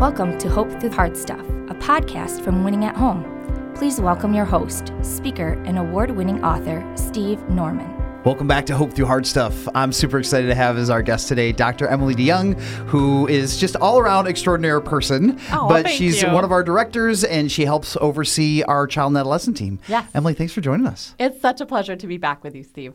Welcome 0.00 0.38
to 0.38 0.48
Hope 0.48 0.70
Through 0.80 0.92
Hard 0.92 1.14
Stuff, 1.14 1.40
a 1.40 1.74
podcast 1.74 2.42
from 2.42 2.64
Winning 2.64 2.86
at 2.86 2.96
Home. 2.96 3.22
Please 3.74 4.00
welcome 4.00 4.32
your 4.32 4.46
host, 4.46 4.94
speaker, 5.02 5.62
and 5.66 5.78
award 5.78 6.12
winning 6.12 6.42
author, 6.42 6.90
Steve 6.96 7.38
Norman. 7.50 7.86
Welcome 8.24 8.46
back 8.46 8.64
to 8.66 8.74
Hope 8.74 8.94
Through 8.94 9.04
Hard 9.04 9.26
Stuff. 9.26 9.68
I'm 9.74 9.92
super 9.92 10.18
excited 10.18 10.46
to 10.46 10.54
have 10.54 10.78
as 10.78 10.88
our 10.88 11.02
guest 11.02 11.28
today 11.28 11.52
Dr. 11.52 11.86
Emilie 11.86 12.14
DeYoung, 12.14 12.58
who 12.86 13.28
is 13.28 13.58
just 13.58 13.76
all 13.76 13.98
around 13.98 14.26
extraordinary 14.26 14.80
person. 14.80 15.38
Oh, 15.52 15.68
but 15.68 15.84
thank 15.84 15.98
she's 15.98 16.22
you. 16.22 16.30
one 16.30 16.44
of 16.44 16.50
our 16.50 16.64
directors 16.64 17.22
and 17.22 17.52
she 17.52 17.66
helps 17.66 17.94
oversee 17.98 18.62
our 18.62 18.86
child 18.86 19.10
and 19.10 19.18
adolescent 19.18 19.58
team. 19.58 19.80
Yes. 19.86 20.08
Emilie, 20.14 20.32
thanks 20.32 20.54
for 20.54 20.62
joining 20.62 20.86
us. 20.86 21.14
It's 21.18 21.42
such 21.42 21.60
a 21.60 21.66
pleasure 21.66 21.94
to 21.94 22.06
be 22.06 22.16
back 22.16 22.42
with 22.42 22.54
you, 22.54 22.62
Steve. 22.62 22.94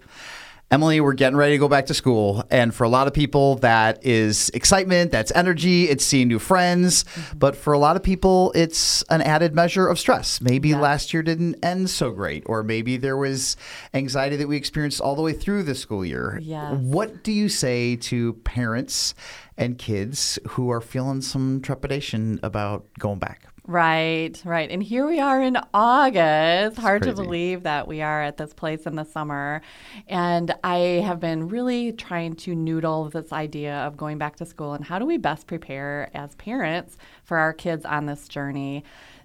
Emilie, 0.71 0.99
we're 0.99 1.13
getting 1.13 1.37
ready 1.37 1.53
to 1.53 1.59
go 1.59 1.67
back 1.67 1.85
to 1.85 1.93
school. 1.93 2.43
And 2.49 2.73
for 2.73 2.85
a 2.85 2.89
lot 2.89 3.05
of 3.05 3.13
people, 3.13 3.55
that 3.57 4.03
is 4.03 4.49
excitement, 4.49 5.11
that's 5.11 5.31
energy, 5.35 5.83
it's 5.89 6.03
seeing 6.03 6.27
new 6.27 6.39
friends. 6.39 7.03
Mm-hmm. 7.03 7.37
But 7.37 7.55
for 7.55 7.71
a 7.73 7.77
lot 7.77 7.95
of 7.95 8.01
people, 8.01 8.51
it's 8.55 9.03
an 9.03 9.21
added 9.21 9.53
measure 9.53 9.87
of 9.87 9.99
stress. 9.99 10.41
Maybe 10.41 10.69
Yeah. 10.69 10.79
last 10.79 11.13
year 11.13 11.21
didn't 11.21 11.63
end 11.63 11.91
so 11.91 12.11
great, 12.11 12.43
or 12.47 12.63
maybe 12.63 12.97
there 12.97 13.15
was 13.15 13.55
anxiety 13.93 14.37
that 14.37 14.47
we 14.47 14.57
experienced 14.57 14.99
all 14.99 15.15
the 15.15 15.21
way 15.21 15.33
through 15.33 15.63
the 15.63 15.75
school 15.75 16.03
year. 16.03 16.39
Yes. 16.41 16.73
What 16.73 17.23
do 17.23 17.31
you 17.31 17.47
say 17.47 17.95
to 17.97 18.33
parents 18.43 19.13
and 19.57 19.77
kids 19.77 20.39
who 20.49 20.71
are 20.71 20.81
feeling 20.81 21.21
some 21.21 21.61
trepidation 21.61 22.39
about 22.41 22.85
going 22.97 23.19
back? 23.19 23.43
Right, 23.67 24.39
right. 24.45 24.69
And 24.69 24.83
here 24.83 25.07
we 25.07 25.19
are 25.19 25.41
in 25.41 25.57
August. 25.73 26.77
Hard 26.77 27.01
to 27.01 27.13
believe 27.13 27.63
that 27.63 27.87
we 27.87 28.03
are 28.03 28.21
at 28.21 28.37
this 28.37 28.53
place 28.53 28.85
in 28.85 28.95
the 28.95 29.05
summer. 29.05 29.63
And 30.07 30.53
I 30.63 30.77
have 31.03 31.19
been 31.19 31.47
really 31.47 31.91
trying 31.91 32.35
to 32.37 32.53
noodle 32.53 33.09
this 33.09 33.33
idea 33.33 33.77
of 33.77 33.97
going 33.97 34.19
back 34.19 34.35
to 34.35 34.45
school 34.45 34.73
and 34.73 34.85
how 34.85 34.99
do 34.99 35.05
we 35.07 35.17
best 35.17 35.47
prepare 35.47 36.11
as 36.13 36.35
parents 36.35 36.95
for 37.25 37.37
our 37.37 37.53
kids 37.53 37.85
on 37.85 38.05
this 38.05 38.27
journey. 38.27 38.83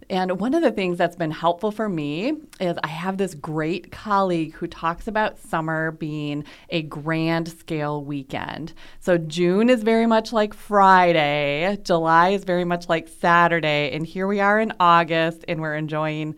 And 0.08 0.40
one 0.40 0.54
of 0.54 0.62
the 0.62 0.72
things 0.72 0.98
that's 0.98 1.14
been 1.14 1.30
helpful 1.30 1.70
for 1.70 1.88
me 1.88 2.32
is 2.58 2.76
I 2.82 2.88
have 2.88 3.16
this 3.16 3.34
great 3.34 3.92
colleague 3.92 4.54
who 4.54 4.66
talks 4.66 5.06
about 5.06 5.38
summer 5.38 5.92
being 5.92 6.44
a 6.70 6.82
grand 6.82 7.46
scale 7.48 8.02
weekend. 8.02 8.72
So 8.98 9.18
June 9.18 9.70
is 9.70 9.84
very 9.84 10.06
much 10.06 10.32
like 10.32 10.52
Friday, 10.52 11.78
July 11.84 12.30
is 12.30 12.42
very 12.42 12.64
much 12.64 12.88
like 12.88 13.06
Saturday, 13.06 13.92
and 13.92 14.04
here 14.04 14.26
we 14.26 14.40
are 14.40 14.58
in 14.58 14.72
August 14.80 15.44
and 15.46 15.60
we're 15.60 15.76
enjoying 15.76 16.34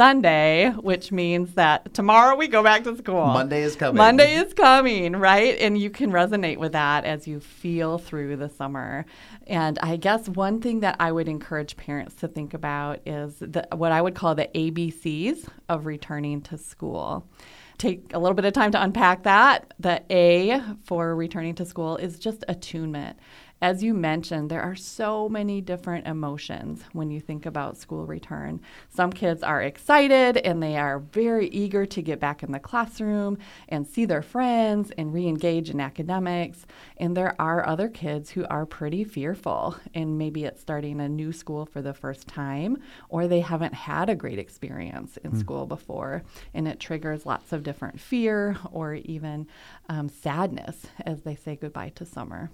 Sunday, 0.00 0.70
which 0.70 1.12
means 1.12 1.52
that 1.56 1.92
tomorrow 1.92 2.34
we 2.34 2.48
go 2.48 2.62
back 2.62 2.84
to 2.84 2.96
school. 2.96 3.26
Monday 3.26 3.60
is 3.60 3.76
coming. 3.76 3.98
Monday 3.98 4.34
is 4.34 4.54
coming, 4.54 5.14
right? 5.14 5.58
And 5.58 5.76
you 5.76 5.90
can 5.90 6.10
resonate 6.10 6.56
with 6.56 6.72
that 6.72 7.04
as 7.04 7.28
you 7.28 7.38
feel 7.38 7.98
through 7.98 8.36
the 8.36 8.48
summer. 8.48 9.04
And 9.46 9.78
I 9.82 9.96
guess 9.96 10.26
one 10.26 10.62
thing 10.62 10.80
that 10.80 10.96
I 11.00 11.12
would 11.12 11.28
encourage 11.28 11.76
parents 11.76 12.14
to 12.14 12.28
think 12.28 12.54
about 12.54 13.00
is 13.04 13.40
the, 13.40 13.68
what 13.74 13.92
I 13.92 14.00
would 14.00 14.14
call 14.14 14.34
the 14.34 14.48
ABCs 14.54 15.46
of 15.68 15.84
returning 15.84 16.40
to 16.44 16.56
school. 16.56 17.28
Take 17.76 18.12
a 18.14 18.18
little 18.18 18.34
bit 18.34 18.46
of 18.46 18.54
time 18.54 18.72
to 18.72 18.82
unpack 18.82 19.24
that. 19.24 19.74
The 19.80 20.02
A 20.10 20.62
for 20.84 21.14
returning 21.14 21.56
to 21.56 21.66
school 21.66 21.98
is 21.98 22.18
just 22.18 22.42
attunement. 22.48 23.18
As 23.62 23.82
you 23.82 23.92
mentioned, 23.92 24.50
there 24.50 24.62
are 24.62 24.74
so 24.74 25.28
many 25.28 25.60
different 25.60 26.06
emotions 26.06 26.82
when 26.94 27.10
you 27.10 27.20
think 27.20 27.44
about 27.44 27.76
school 27.76 28.06
return. 28.06 28.62
Some 28.88 29.12
kids 29.12 29.42
are 29.42 29.60
excited 29.60 30.38
and 30.38 30.62
they 30.62 30.78
are 30.78 31.00
very 31.00 31.48
eager 31.48 31.84
to 31.84 32.00
get 32.00 32.18
back 32.18 32.42
in 32.42 32.52
the 32.52 32.58
classroom 32.58 33.36
and 33.68 33.86
see 33.86 34.06
their 34.06 34.22
friends 34.22 34.92
and 34.96 35.12
re 35.12 35.26
engage 35.26 35.68
in 35.68 35.78
academics. 35.78 36.64
And 36.96 37.14
there 37.14 37.34
are 37.38 37.66
other 37.66 37.90
kids 37.90 38.30
who 38.30 38.46
are 38.46 38.64
pretty 38.64 39.04
fearful, 39.04 39.76
and 39.92 40.16
maybe 40.16 40.44
it's 40.44 40.62
starting 40.62 40.98
a 40.98 41.08
new 41.08 41.30
school 41.30 41.66
for 41.66 41.82
the 41.82 41.92
first 41.92 42.26
time, 42.26 42.78
or 43.10 43.28
they 43.28 43.40
haven't 43.40 43.74
had 43.74 44.08
a 44.08 44.14
great 44.14 44.38
experience 44.38 45.18
in 45.18 45.36
school 45.36 45.66
before. 45.66 46.22
And 46.54 46.66
it 46.66 46.80
triggers 46.80 47.26
lots 47.26 47.52
of 47.52 47.62
different 47.62 48.00
fear 48.00 48.56
or 48.72 48.94
even 48.94 49.48
um, 49.90 50.08
sadness 50.08 50.86
as 51.04 51.20
they 51.22 51.34
say 51.34 51.56
goodbye 51.56 51.92
to 51.96 52.06
summer. 52.06 52.50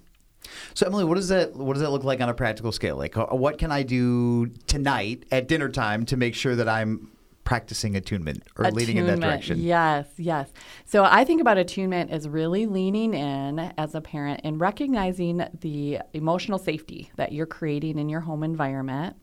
So 0.77 0.85
Emilie, 0.85 1.05
what 1.05 1.15
does 1.15 1.29
that 1.29 1.55
what 1.55 1.73
does 1.73 1.81
that 1.81 1.89
look 1.89 2.03
like 2.03 2.21
on 2.21 2.29
a 2.29 2.35
practical 2.35 2.71
scale? 2.71 2.97
Like, 2.97 3.17
uh, 3.17 3.25
what 3.31 3.57
can 3.57 3.71
I 3.71 3.81
do 3.81 4.45
tonight 4.67 5.25
at 5.31 5.47
dinner 5.47 5.69
time 5.69 6.05
to 6.05 6.17
make 6.17 6.35
sure 6.35 6.55
that 6.55 6.69
I'm 6.69 7.09
practicing 7.45 7.95
attunement 7.95 8.43
or 8.55 8.69
leading 8.69 8.97
in 8.97 9.07
that 9.07 9.19
direction? 9.19 9.59
Yes, 9.59 10.05
yes. 10.17 10.51
So 10.85 11.03
I 11.03 11.23
think 11.23 11.41
about 11.41 11.57
attunement 11.57 12.11
as 12.11 12.29
really 12.29 12.67
leaning 12.67 13.15
in 13.15 13.57
as 13.79 13.95
a 13.95 14.01
parent 14.01 14.41
and 14.43 14.61
recognizing 14.61 15.43
the 15.61 15.97
emotional 16.13 16.59
safety 16.59 17.09
that 17.15 17.31
you're 17.31 17.47
creating 17.47 17.97
in 17.97 18.07
your 18.07 18.21
home 18.21 18.43
environment 18.43 19.15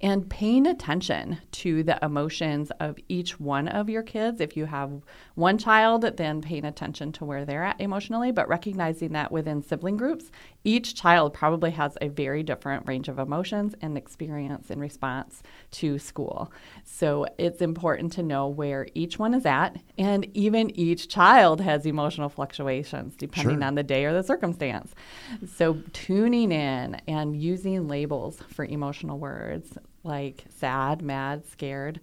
and 0.00 0.28
paying 0.28 0.66
attention 0.66 1.38
to 1.52 1.82
the 1.82 1.98
emotions 2.04 2.70
of 2.80 2.98
each 3.08 3.38
one 3.40 3.68
of 3.68 3.88
your 3.88 4.02
kids. 4.02 4.40
If 4.40 4.56
you 4.56 4.66
have 4.66 5.02
one 5.34 5.58
child, 5.58 6.02
then 6.16 6.40
paying 6.42 6.64
attention 6.64 7.12
to 7.12 7.24
where 7.24 7.44
they're 7.44 7.64
at 7.64 7.80
emotionally, 7.80 8.32
but 8.32 8.48
recognizing 8.48 9.12
that 9.12 9.32
within 9.32 9.62
sibling 9.62 9.96
groups, 9.96 10.30
each 10.64 10.94
child 10.94 11.32
probably 11.32 11.70
has 11.72 11.96
a 12.00 12.08
very 12.08 12.42
different 12.42 12.86
range 12.86 13.08
of 13.08 13.18
emotions 13.18 13.74
and 13.80 13.96
experience 13.96 14.70
in 14.70 14.78
response 14.80 15.42
to 15.72 15.98
school. 15.98 16.52
So 16.84 17.26
it's 17.38 17.62
important 17.62 18.12
to 18.14 18.22
know 18.22 18.48
where 18.48 18.86
each 18.94 19.18
one 19.18 19.34
is 19.34 19.46
at, 19.46 19.76
and 19.96 20.26
even 20.36 20.70
each 20.78 21.08
child 21.08 21.60
has 21.60 21.86
emotional 21.86 22.28
fluctuations 22.28 23.14
depending 23.16 23.58
Sure. 23.58 23.64
on 23.64 23.74
the 23.74 23.82
day 23.82 24.04
or 24.04 24.12
the 24.12 24.22
circumstance. 24.22 24.94
So 25.46 25.78
tuning 25.92 26.52
in 26.52 27.00
and 27.06 27.36
using 27.40 27.88
labels 27.88 28.40
for 28.48 28.64
emotional 28.64 29.18
words 29.18 29.76
like 30.04 30.44
sad, 30.50 31.02
mad, 31.02 31.46
scared, 31.46 32.00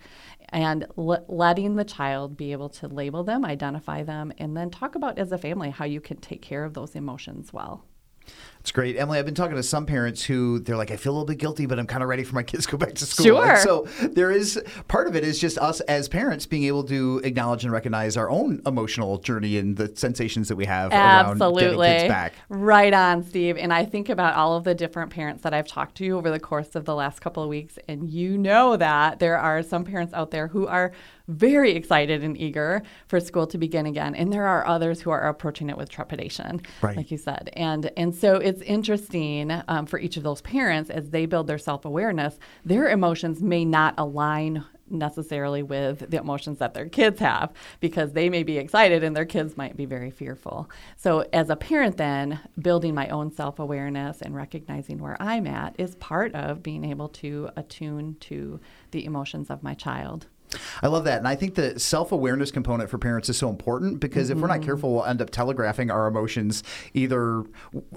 and 0.49 0.85
le- 0.95 1.23
letting 1.27 1.75
the 1.75 1.83
child 1.83 2.35
be 2.35 2.51
able 2.51 2.69
to 2.69 2.87
label 2.87 3.23
them, 3.23 3.45
identify 3.45 4.03
them, 4.03 4.33
and 4.37 4.57
then 4.57 4.69
talk 4.69 4.95
about 4.95 5.17
as 5.17 5.31
a 5.31 5.37
family 5.37 5.69
how 5.69 5.85
you 5.85 6.01
can 6.01 6.17
take 6.17 6.41
care 6.41 6.63
of 6.63 6.73
those 6.73 6.95
emotions 6.95 7.53
well. 7.53 7.85
It's 8.61 8.71
great, 8.71 8.95
Emilie. 8.95 9.17
I've 9.17 9.25
been 9.25 9.33
talking 9.33 9.55
to 9.55 9.63
some 9.63 9.87
parents 9.87 10.23
who 10.23 10.59
they're 10.59 10.77
like, 10.77 10.91
I 10.91 10.95
feel 10.95 11.13
a 11.13 11.15
little 11.15 11.25
bit 11.25 11.39
guilty, 11.39 11.65
but 11.65 11.79
I'm 11.79 11.87
kind 11.87 12.03
of 12.03 12.09
ready 12.09 12.23
for 12.23 12.35
my 12.35 12.43
kids 12.51 12.65
to 12.67 12.71
go 12.73 12.77
back 12.77 12.93
to 12.93 13.05
school. 13.07 13.25
Sure. 13.25 13.49
And 13.53 13.59
so 13.59 13.87
there 14.01 14.29
is 14.29 14.61
part 14.87 15.07
of 15.07 15.15
it 15.15 15.23
is 15.23 15.39
just 15.39 15.57
us 15.57 15.79
as 15.81 16.07
parents 16.07 16.45
being 16.45 16.65
able 16.65 16.83
to 16.83 17.21
acknowledge 17.23 17.63
and 17.63 17.73
recognize 17.73 18.17
our 18.17 18.29
own 18.29 18.61
emotional 18.67 19.17
journey 19.17 19.57
and 19.57 19.75
the 19.77 19.91
sensations 19.95 20.47
that 20.47 20.57
we 20.57 20.65
have 20.65 20.91
around 20.91 21.41
Absolutely. 21.41 21.87
getting 21.87 22.01
kids 22.01 22.07
back. 22.07 22.33
Right 22.49 22.93
on, 22.93 23.23
Steve. 23.23 23.57
And 23.57 23.73
I 23.73 23.83
think 23.83 24.09
about 24.09 24.35
all 24.35 24.55
of 24.55 24.63
the 24.63 24.75
different 24.75 25.09
parents 25.11 25.41
that 25.41 25.55
I've 25.55 25.67
talked 25.67 25.95
to 25.97 26.09
over 26.11 26.29
the 26.29 26.39
course 26.39 26.75
of 26.75 26.85
the 26.85 26.93
last 26.93 27.19
couple 27.19 27.41
of 27.41 27.49
weeks. 27.49 27.79
And 27.87 28.11
you 28.11 28.37
know 28.37 28.77
that 28.77 29.17
there 29.17 29.39
are 29.39 29.63
some 29.63 29.83
parents 29.85 30.13
out 30.13 30.29
there 30.29 30.47
who 30.47 30.67
are 30.67 30.91
very 31.27 31.71
excited 31.75 32.23
and 32.23 32.37
eager 32.37 32.81
for 33.07 33.19
school 33.19 33.47
to 33.47 33.57
begin 33.57 33.85
again. 33.85 34.13
And 34.15 34.31
there 34.33 34.45
are 34.45 34.67
others 34.67 35.01
who 35.01 35.09
are 35.11 35.29
approaching 35.29 35.69
it 35.69 35.77
with 35.77 35.89
trepidation, 35.89 36.61
Right. 36.81 36.97
like 36.97 37.09
you 37.09 37.17
said. 37.17 37.49
And, 37.53 37.89
and 37.95 38.13
so 38.13 38.35
it's 38.51 38.61
interesting 38.63 39.49
um, 39.69 39.85
for 39.85 39.97
each 39.97 40.17
of 40.17 40.23
those 40.23 40.41
parents 40.41 40.89
as 40.89 41.09
they 41.09 41.25
build 41.25 41.47
their 41.47 41.57
self 41.57 41.85
awareness, 41.85 42.37
their 42.65 42.89
emotions 42.89 43.41
may 43.41 43.63
not 43.63 43.95
align 43.97 44.65
necessarily 44.89 45.63
with 45.63 46.09
the 46.09 46.17
emotions 46.17 46.59
that 46.59 46.73
their 46.73 46.89
kids 46.89 47.21
have 47.21 47.53
because 47.79 48.11
they 48.11 48.29
may 48.29 48.43
be 48.43 48.57
excited 48.57 49.05
and 49.05 49.15
their 49.15 49.25
kids 49.25 49.55
might 49.55 49.77
be 49.77 49.85
very 49.85 50.11
fearful. 50.11 50.69
So, 50.97 51.25
as 51.31 51.49
a 51.49 51.55
parent, 51.55 51.95
then, 51.95 52.41
building 52.59 52.93
my 52.93 53.07
own 53.07 53.31
self 53.31 53.57
awareness 53.57 54.21
and 54.21 54.35
recognizing 54.35 54.97
where 54.99 55.15
I'm 55.21 55.47
at 55.47 55.75
is 55.79 55.95
part 55.95 56.35
of 56.35 56.61
being 56.61 56.83
able 56.83 57.07
to 57.07 57.49
attune 57.55 58.17
to 58.21 58.59
the 58.91 59.05
emotions 59.05 59.49
of 59.49 59.63
my 59.63 59.75
child. 59.75 60.27
I 60.83 60.87
love 60.87 61.03
that. 61.05 61.17
And 61.19 61.27
I 61.27 61.35
think 61.35 61.55
the 61.55 61.79
self 61.79 62.11
awareness 62.11 62.51
component 62.51 62.89
for 62.89 62.97
parents 62.97 63.29
is 63.29 63.37
so 63.37 63.49
important 63.49 63.99
because 63.99 64.29
if 64.29 64.37
we're 64.37 64.47
Mm-hmm. 64.47 64.59
not 64.59 64.65
careful, 64.65 64.93
we'll 64.93 65.05
end 65.05 65.21
up 65.21 65.29
telegraphing 65.29 65.89
our 65.91 66.07
emotions 66.07 66.63
either 66.93 67.43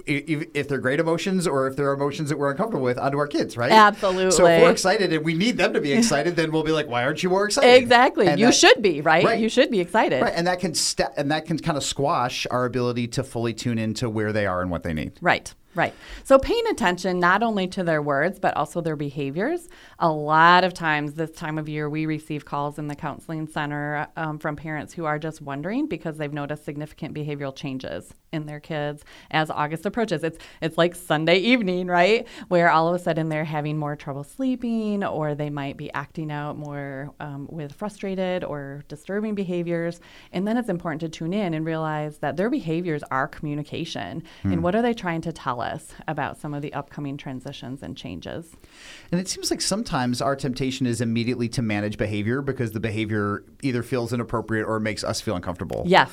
if, 0.07 0.47
if 0.55 0.69
they're 0.69 0.79
great 0.79 1.01
emotions 1.01 1.47
or 1.47 1.67
if 1.67 1.75
they're 1.77 1.93
emotions 1.93 2.29
that 2.29 2.39
we're 2.39 2.51
uncomfortable 2.51 2.85
with 2.85 2.99
onto 2.99 3.19
our 3.19 3.27
kids, 3.27 3.57
right? 3.57 3.73
Absolutely. 3.73 4.31
So 4.31 4.47
if 4.47 4.63
we're 4.63 4.71
excited 4.71 5.13
and 5.13 5.25
we 5.25 5.35
need 5.35 5.57
them 5.57 5.73
to 5.73 5.81
be 5.81 5.93
excited, 5.93 6.37
then 6.37 6.53
we'll 6.53 6.63
be 6.63 6.73
like, 6.73 6.89
why 6.89 7.03
aren't 7.05 7.23
you 7.23 7.31
more 7.31 7.47
excited? 7.47 7.75
Exactly. 7.75 8.27
And 8.27 8.39
you 8.39 8.47
that- 8.47 8.55
should 8.55 8.83
be, 8.83 9.01
right? 9.01 9.25
Right. 9.25 9.41
You 9.41 9.49
should 9.49 9.71
be 9.71 9.81
excited. 9.81 10.23
Right, 10.23 10.33
and 10.37 10.47
that 10.47 10.61
can 10.61 10.75
sta 10.75 11.09
and 11.17 11.31
that 11.31 11.47
can 11.47 11.59
kind 11.59 11.77
of 11.77 11.83
squash 11.85 12.47
our 12.51 12.65
ability 12.65 13.09
to 13.09 13.25
fully 13.25 13.55
tune 13.55 13.79
into 13.79 14.09
where 14.09 14.33
they 14.33 14.47
are 14.47 14.63
and 14.63 14.71
what 14.71 14.83
they 14.83 14.93
need. 14.95 15.13
Right. 15.21 15.53
Right. 15.75 15.93
So 16.23 16.39
paying 16.39 16.67
attention 16.69 17.19
not 17.19 17.43
only 17.43 17.67
to 17.69 17.83
their 17.83 18.01
words, 18.01 18.39
but 18.39 18.57
also 18.57 18.81
their 18.81 18.95
behaviors. 18.95 19.69
A 19.99 20.11
lot 20.11 20.63
of 20.63 20.73
times 20.73 21.15
this 21.15 21.33
time 21.33 21.59
of 21.59 21.69
year, 21.69 21.91
we 21.91 22.07
receive 22.07 22.45
calls 22.45 22.79
in 22.79 22.87
the 22.87 22.95
counseling 22.95 23.49
center 23.49 24.07
um, 24.17 24.39
from 24.39 24.55
parents 24.55 24.95
who 24.95 25.05
are 25.05 25.19
just 25.19 25.43
wondering 25.43 25.89
because 25.89 26.17
they've 26.17 26.33
noticed 26.33 26.65
significant 26.65 27.13
behavioral 27.13 27.55
changes 27.55 28.15
in 28.33 28.47
their 28.47 28.61
kids 28.61 29.05
as 29.31 29.51
August 29.51 29.87
approaches. 29.87 30.23
It's 30.23 30.39
it's 30.61 30.79
like 30.79 30.95
Sunday 30.95 31.39
evening, 31.39 31.89
right, 31.89 32.27
where 32.49 32.71
all 32.71 32.89
of 32.89 32.95
a 32.95 32.99
sudden 32.99 33.29
they're 33.29 33.45
having 33.45 33.77
more 33.77 33.97
trouble 33.97 34.25
sleeping, 34.25 35.03
or 35.05 35.35
they 35.35 35.51
might 35.51 35.77
be 35.77 35.93
acting 35.93 36.31
out 36.31 36.57
more 36.57 37.13
um, 37.21 37.49
with 37.51 37.73
frustrated 37.73 38.45
or 38.45 38.85
disturbing 38.89 39.35
behaviors. 39.35 40.01
And 40.33 40.47
then 40.47 40.57
it's 40.57 40.69
important 40.69 41.01
to 41.01 41.09
tune 41.09 41.33
in 41.33 41.55
and 41.55 41.65
realize 41.65 42.19
that 42.19 42.37
their 42.37 42.51
behaviors 42.51 43.03
are 43.11 43.27
communication. 43.27 44.23
And 44.45 44.63
what 44.63 44.75
are 44.75 44.83
they 44.83 44.95
trying 44.95 45.21
to 45.23 45.33
tell 45.33 45.63
about 46.07 46.39
some 46.39 46.55
of 46.55 46.63
the 46.63 46.73
upcoming 46.75 47.17
transitions 47.17 47.83
and 47.83 47.97
changes. 47.97 48.55
And 49.11 49.21
it 49.21 49.29
seems 49.29 49.51
like 49.51 49.61
sometimes 49.61 50.21
our 50.21 50.37
temptation 50.37 50.87
is 50.87 51.01
immediately 51.01 51.49
to 51.51 51.63
manage 51.63 51.99
behavior 51.99 52.43
because 52.43 52.73
the 52.73 52.81
behavior 52.81 53.45
either 53.63 53.83
feels 53.83 54.13
inappropriate 54.13 54.67
or 54.67 54.81
makes 54.81 55.05
us 55.05 55.21
feel 55.21 55.37
uncomfortable. 55.37 55.85
Yes. 55.87 56.11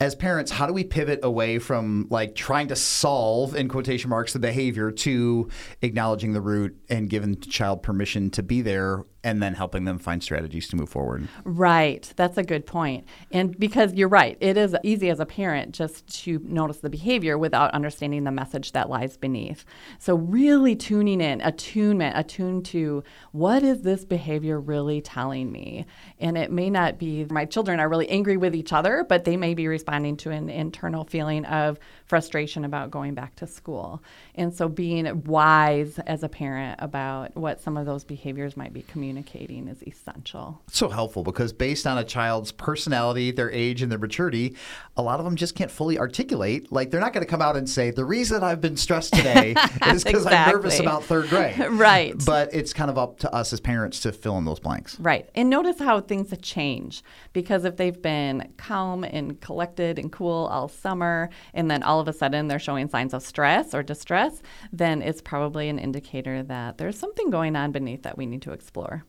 As 0.00 0.14
parents, 0.14 0.50
how 0.50 0.66
do 0.66 0.72
we 0.72 0.82
pivot 0.82 1.20
away 1.22 1.58
from 1.58 2.08
like 2.10 2.34
trying 2.34 2.68
to 2.68 2.76
solve 2.76 3.54
in 3.54 3.68
quotation 3.68 4.10
marks 4.10 4.32
the 4.32 4.40
behavior 4.40 4.90
to 4.90 5.48
acknowledging 5.82 6.32
the 6.32 6.40
root 6.40 6.76
and 6.90 7.08
giving 7.08 7.30
the 7.30 7.46
child 7.46 7.82
permission 7.82 8.30
to 8.30 8.42
be 8.42 8.60
there 8.60 9.04
and 9.24 9.42
then 9.42 9.54
helping 9.54 9.84
them 9.86 9.98
find 9.98 10.22
strategies 10.22 10.68
to 10.68 10.76
move 10.76 10.90
forward. 10.90 11.26
Right. 11.44 12.12
That's 12.14 12.36
a 12.36 12.42
good 12.42 12.66
point. 12.66 13.06
And 13.32 13.58
because 13.58 13.94
you're 13.94 14.06
right, 14.06 14.36
it 14.38 14.58
is 14.58 14.76
easy 14.84 15.08
as 15.08 15.18
a 15.18 15.24
parent 15.24 15.74
just 15.74 16.06
to 16.24 16.40
notice 16.44 16.78
the 16.78 16.90
behavior 16.90 17.38
without 17.38 17.70
understanding 17.72 18.24
the 18.24 18.30
message 18.30 18.72
that 18.72 18.90
lies 18.90 19.16
beneath. 19.16 19.64
So, 19.98 20.14
really 20.14 20.76
tuning 20.76 21.22
in, 21.22 21.40
attunement, 21.40 22.18
attuned 22.18 22.66
to 22.66 23.02
what 23.32 23.62
is 23.62 23.80
this 23.80 24.04
behavior 24.04 24.60
really 24.60 25.00
telling 25.00 25.50
me? 25.50 25.86
And 26.20 26.36
it 26.36 26.52
may 26.52 26.68
not 26.68 26.98
be 26.98 27.24
my 27.30 27.46
children 27.46 27.80
are 27.80 27.88
really 27.88 28.10
angry 28.10 28.36
with 28.36 28.54
each 28.54 28.74
other, 28.74 29.06
but 29.08 29.24
they 29.24 29.38
may 29.38 29.54
be 29.54 29.66
responding 29.66 30.18
to 30.18 30.30
an 30.30 30.50
internal 30.50 31.04
feeling 31.04 31.46
of 31.46 31.78
frustration 32.04 32.66
about 32.66 32.90
going 32.90 33.14
back 33.14 33.34
to 33.36 33.46
school. 33.46 34.02
And 34.34 34.52
so, 34.52 34.68
being 34.68 35.24
wise 35.24 35.98
as 36.00 36.22
a 36.22 36.28
parent 36.28 36.78
about 36.82 37.34
what 37.34 37.62
some 37.62 37.78
of 37.78 37.86
those 37.86 38.04
behaviors 38.04 38.54
might 38.54 38.74
be 38.74 38.82
communicating 38.82 39.13
communicating 39.14 39.68
is 39.68 39.82
essential. 39.84 40.60
So 40.68 40.88
helpful 40.88 41.22
because 41.22 41.52
based 41.52 41.86
on 41.86 41.98
a 41.98 42.04
child's 42.04 42.50
personality, 42.50 43.30
their 43.30 43.50
age, 43.50 43.80
and 43.80 43.90
their 43.90 43.98
maturity, 43.98 44.56
a 44.96 45.02
lot 45.02 45.20
of 45.20 45.24
them 45.24 45.36
just 45.36 45.54
can't 45.54 45.70
fully 45.70 45.98
articulate. 45.98 46.72
Like 46.72 46.90
they're 46.90 47.00
not 47.00 47.12
going 47.12 47.24
to 47.24 47.30
come 47.30 47.40
out 47.40 47.56
and 47.56 47.68
say, 47.68 47.90
"The 47.90 48.04
reason 48.04 48.42
I've 48.42 48.60
been 48.60 48.76
stressed 48.76 49.14
today 49.14 49.54
is 49.86 50.02
because 50.02 50.24
exactly. 50.24 50.36
I'm 50.36 50.50
nervous 50.50 50.80
about 50.80 51.04
third 51.04 51.28
grade." 51.28 51.58
right. 51.70 52.14
But 52.26 52.52
it's 52.52 52.72
kind 52.72 52.90
of 52.90 52.98
up 52.98 53.20
to 53.20 53.32
us 53.32 53.52
as 53.52 53.60
parents 53.60 54.00
to 54.00 54.12
fill 54.12 54.36
in 54.38 54.44
those 54.44 54.60
blanks. 54.60 54.98
Right. 54.98 55.28
And 55.34 55.48
notice 55.48 55.78
how 55.78 56.00
things 56.00 56.34
change 56.42 57.02
because 57.32 57.64
if 57.64 57.76
they've 57.76 58.00
been 58.00 58.52
calm 58.56 59.04
and 59.04 59.40
collected 59.40 59.98
and 59.98 60.10
cool 60.10 60.48
all 60.50 60.68
summer, 60.68 61.30
and 61.52 61.70
then 61.70 61.82
all 61.82 62.00
of 62.00 62.08
a 62.08 62.12
sudden 62.12 62.48
they're 62.48 62.58
showing 62.58 62.88
signs 62.88 63.14
of 63.14 63.22
stress 63.22 63.74
or 63.74 63.82
distress, 63.82 64.42
then 64.72 65.02
it's 65.02 65.22
probably 65.22 65.68
an 65.68 65.78
indicator 65.78 66.42
that 66.42 66.78
there's 66.78 66.98
something 66.98 67.30
going 67.30 67.54
on 67.54 67.70
beneath 67.70 68.02
that 68.02 68.18
we 68.18 68.26
need 68.26 68.42
to 68.42 68.52
explore. 68.52 69.03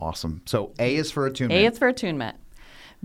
Awesome. 0.00 0.42
So 0.46 0.72
A 0.78 0.96
is 0.96 1.10
for 1.10 1.26
attunement. 1.26 1.60
A 1.60 1.70
is 1.70 1.78
for 1.78 1.88
attunement. 1.88 2.36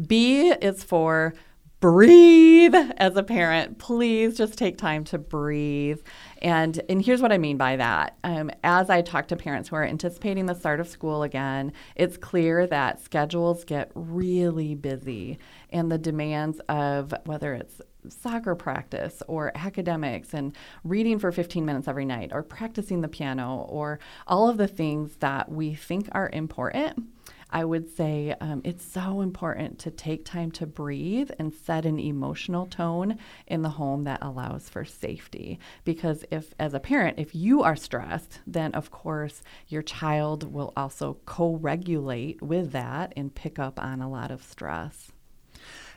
B 0.08 0.50
is 0.50 0.84
for 0.84 1.34
breathe 1.80 2.74
as 2.98 3.16
a 3.16 3.24
parent. 3.24 3.78
Please 3.78 4.38
just 4.38 4.58
take 4.58 4.78
time 4.78 5.04
to 5.04 5.18
breathe. 5.18 6.00
And, 6.42 6.82
and 6.90 7.04
here's 7.04 7.22
what 7.22 7.32
I 7.32 7.38
mean 7.38 7.58
by 7.58 7.76
that. 7.76 8.18
Um, 8.24 8.50
as 8.64 8.90
I 8.90 9.02
talk 9.02 9.28
to 9.28 9.36
parents 9.36 9.70
who 9.70 9.76
are 9.76 9.84
anticipating 9.84 10.46
the 10.46 10.56
start 10.56 10.80
of 10.80 10.88
school 10.88 11.22
again, 11.24 11.74
it's 11.96 12.18
clear 12.18 12.66
that 12.68 13.02
schedules 13.02 13.64
get 13.66 13.92
really 13.94 14.74
busy 14.74 15.38
and 15.70 15.92
the 15.92 15.98
demands 15.98 16.60
of 16.70 17.14
whether 17.26 17.54
it's 17.54 17.82
soccer 18.12 18.56
practice 18.56 19.22
or 19.28 19.52
academics 19.56 20.34
and 20.34 20.56
reading 20.84 21.20
for 21.20 21.32
15 21.32 21.66
minutes 21.66 21.88
every 21.88 22.06
night 22.06 22.32
or 22.34 22.44
practicing 22.44 23.02
the 23.02 23.08
piano 23.08 23.66
or 23.70 24.00
all 24.28 24.50
of 24.50 24.58
the 24.58 24.68
things 24.68 25.18
that 25.18 25.50
we 25.50 25.74
think 25.74 26.08
are 26.12 26.30
important. 26.34 27.08
I 27.50 27.64
would 27.64 27.96
say 27.96 28.36
um, 28.42 28.62
it's 28.66 28.84
so 28.84 29.22
important 29.22 29.80
to 29.80 29.92
take 29.92 30.26
time 30.26 30.52
to 30.52 30.66
breathe 30.66 31.32
and 31.40 31.54
set 31.54 31.86
an 31.86 32.00
emotional 32.00 32.66
tone 32.66 33.18
in 33.48 33.62
the 33.62 33.70
home 33.70 34.04
that 34.04 34.20
allows 34.22 34.68
for 34.68 34.84
safety. 34.84 35.60
Because 35.86 36.26
if, 36.32 36.54
as 36.60 36.74
a 36.74 36.82
parent, 36.82 37.18
if 37.18 37.34
you 37.34 37.64
are 37.64 37.78
stressed, 37.78 38.42
then 38.46 38.74
of 38.74 38.92
course 38.92 39.42
your 39.70 39.84
child 39.84 40.52
will 40.52 40.74
also 40.76 41.18
co 41.26 41.56
regulate 41.56 42.42
with 42.42 42.72
that 42.74 43.14
and 43.16 43.34
pick 43.34 43.58
up 43.58 43.80
on 43.82 44.02
a 44.02 44.10
lot 44.10 44.32
of 44.32 44.44
stress. 44.44 45.14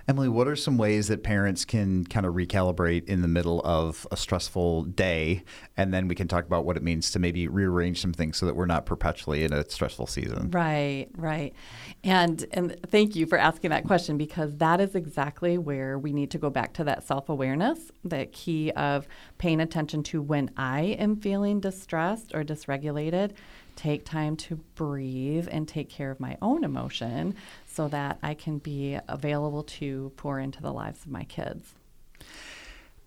Emilie, 0.09 0.31
what 0.31 0.49
are 0.49 0.57
some 0.57 0.79
ways 0.79 1.09
that 1.09 1.23
parents 1.23 1.67
can 1.67 2.03
kind 2.07 2.25
of 2.25 2.33
recalibrate 2.33 3.05
in 3.05 3.21
the 3.21 3.29
middle 3.29 3.61
of 3.63 4.07
a 4.11 4.17
stressful 4.17 4.85
day? 4.85 5.45
And 5.77 5.93
then 5.93 6.09
we 6.09 6.15
can 6.15 6.27
talk 6.27 6.47
about 6.47 6.65
what 6.65 6.79
it 6.79 6.83
means 6.83 7.11
to 7.11 7.19
maybe 7.19 7.47
rearrange 7.47 8.01
some 8.01 8.15
things 8.15 8.39
so 8.39 8.47
that 8.47 8.57
we're 8.57 8.65
not 8.65 8.87
perpetually 8.87 9.45
in 9.45 9.53
a 9.53 9.69
stressful 9.69 10.07
season. 10.07 10.51
Right, 10.51 11.09
right. 11.15 11.53
And 12.03 12.47
and 12.53 12.75
thank 12.87 13.17
you 13.17 13.27
for 13.27 13.37
asking 13.37 13.69
that 13.69 13.85
question 13.85 14.17
because 14.17 14.57
that 14.57 14.81
is 14.81 14.95
exactly 14.95 15.59
where 15.59 15.99
we 15.99 16.15
need 16.15 16.31
to 16.31 16.39
go 16.39 16.49
back 16.49 16.73
to 16.75 16.85
that 16.85 17.03
self-awareness, 17.03 17.93
the 18.03 18.25
key 18.33 18.71
of 18.73 19.07
paying 19.37 19.61
attention 19.61 20.03
to 20.05 20.23
when 20.23 20.51
I 20.57 20.97
am 20.99 21.17
feeling 21.17 21.61
distressed 21.61 22.35
or 22.35 22.45
dysregulated 22.45 23.33
take 23.79 24.05
time 24.05 24.37
to 24.37 24.57
breathe 24.75 25.49
and 25.51 25.69
take 25.69 25.89
care 25.89 26.11
of 26.11 26.19
my 26.19 26.37
own 26.43 26.65
emotion 26.65 27.35
so 27.67 27.87
that 27.89 28.19
I 28.23 28.35
can 28.35 28.59
be 28.59 28.99
available 29.09 29.63
to 29.63 30.13
pour 30.17 30.41
into 30.41 30.61
the 30.61 30.73
lives 30.73 31.05
of 31.05 31.13
my 31.13 31.25
kids. 31.25 31.75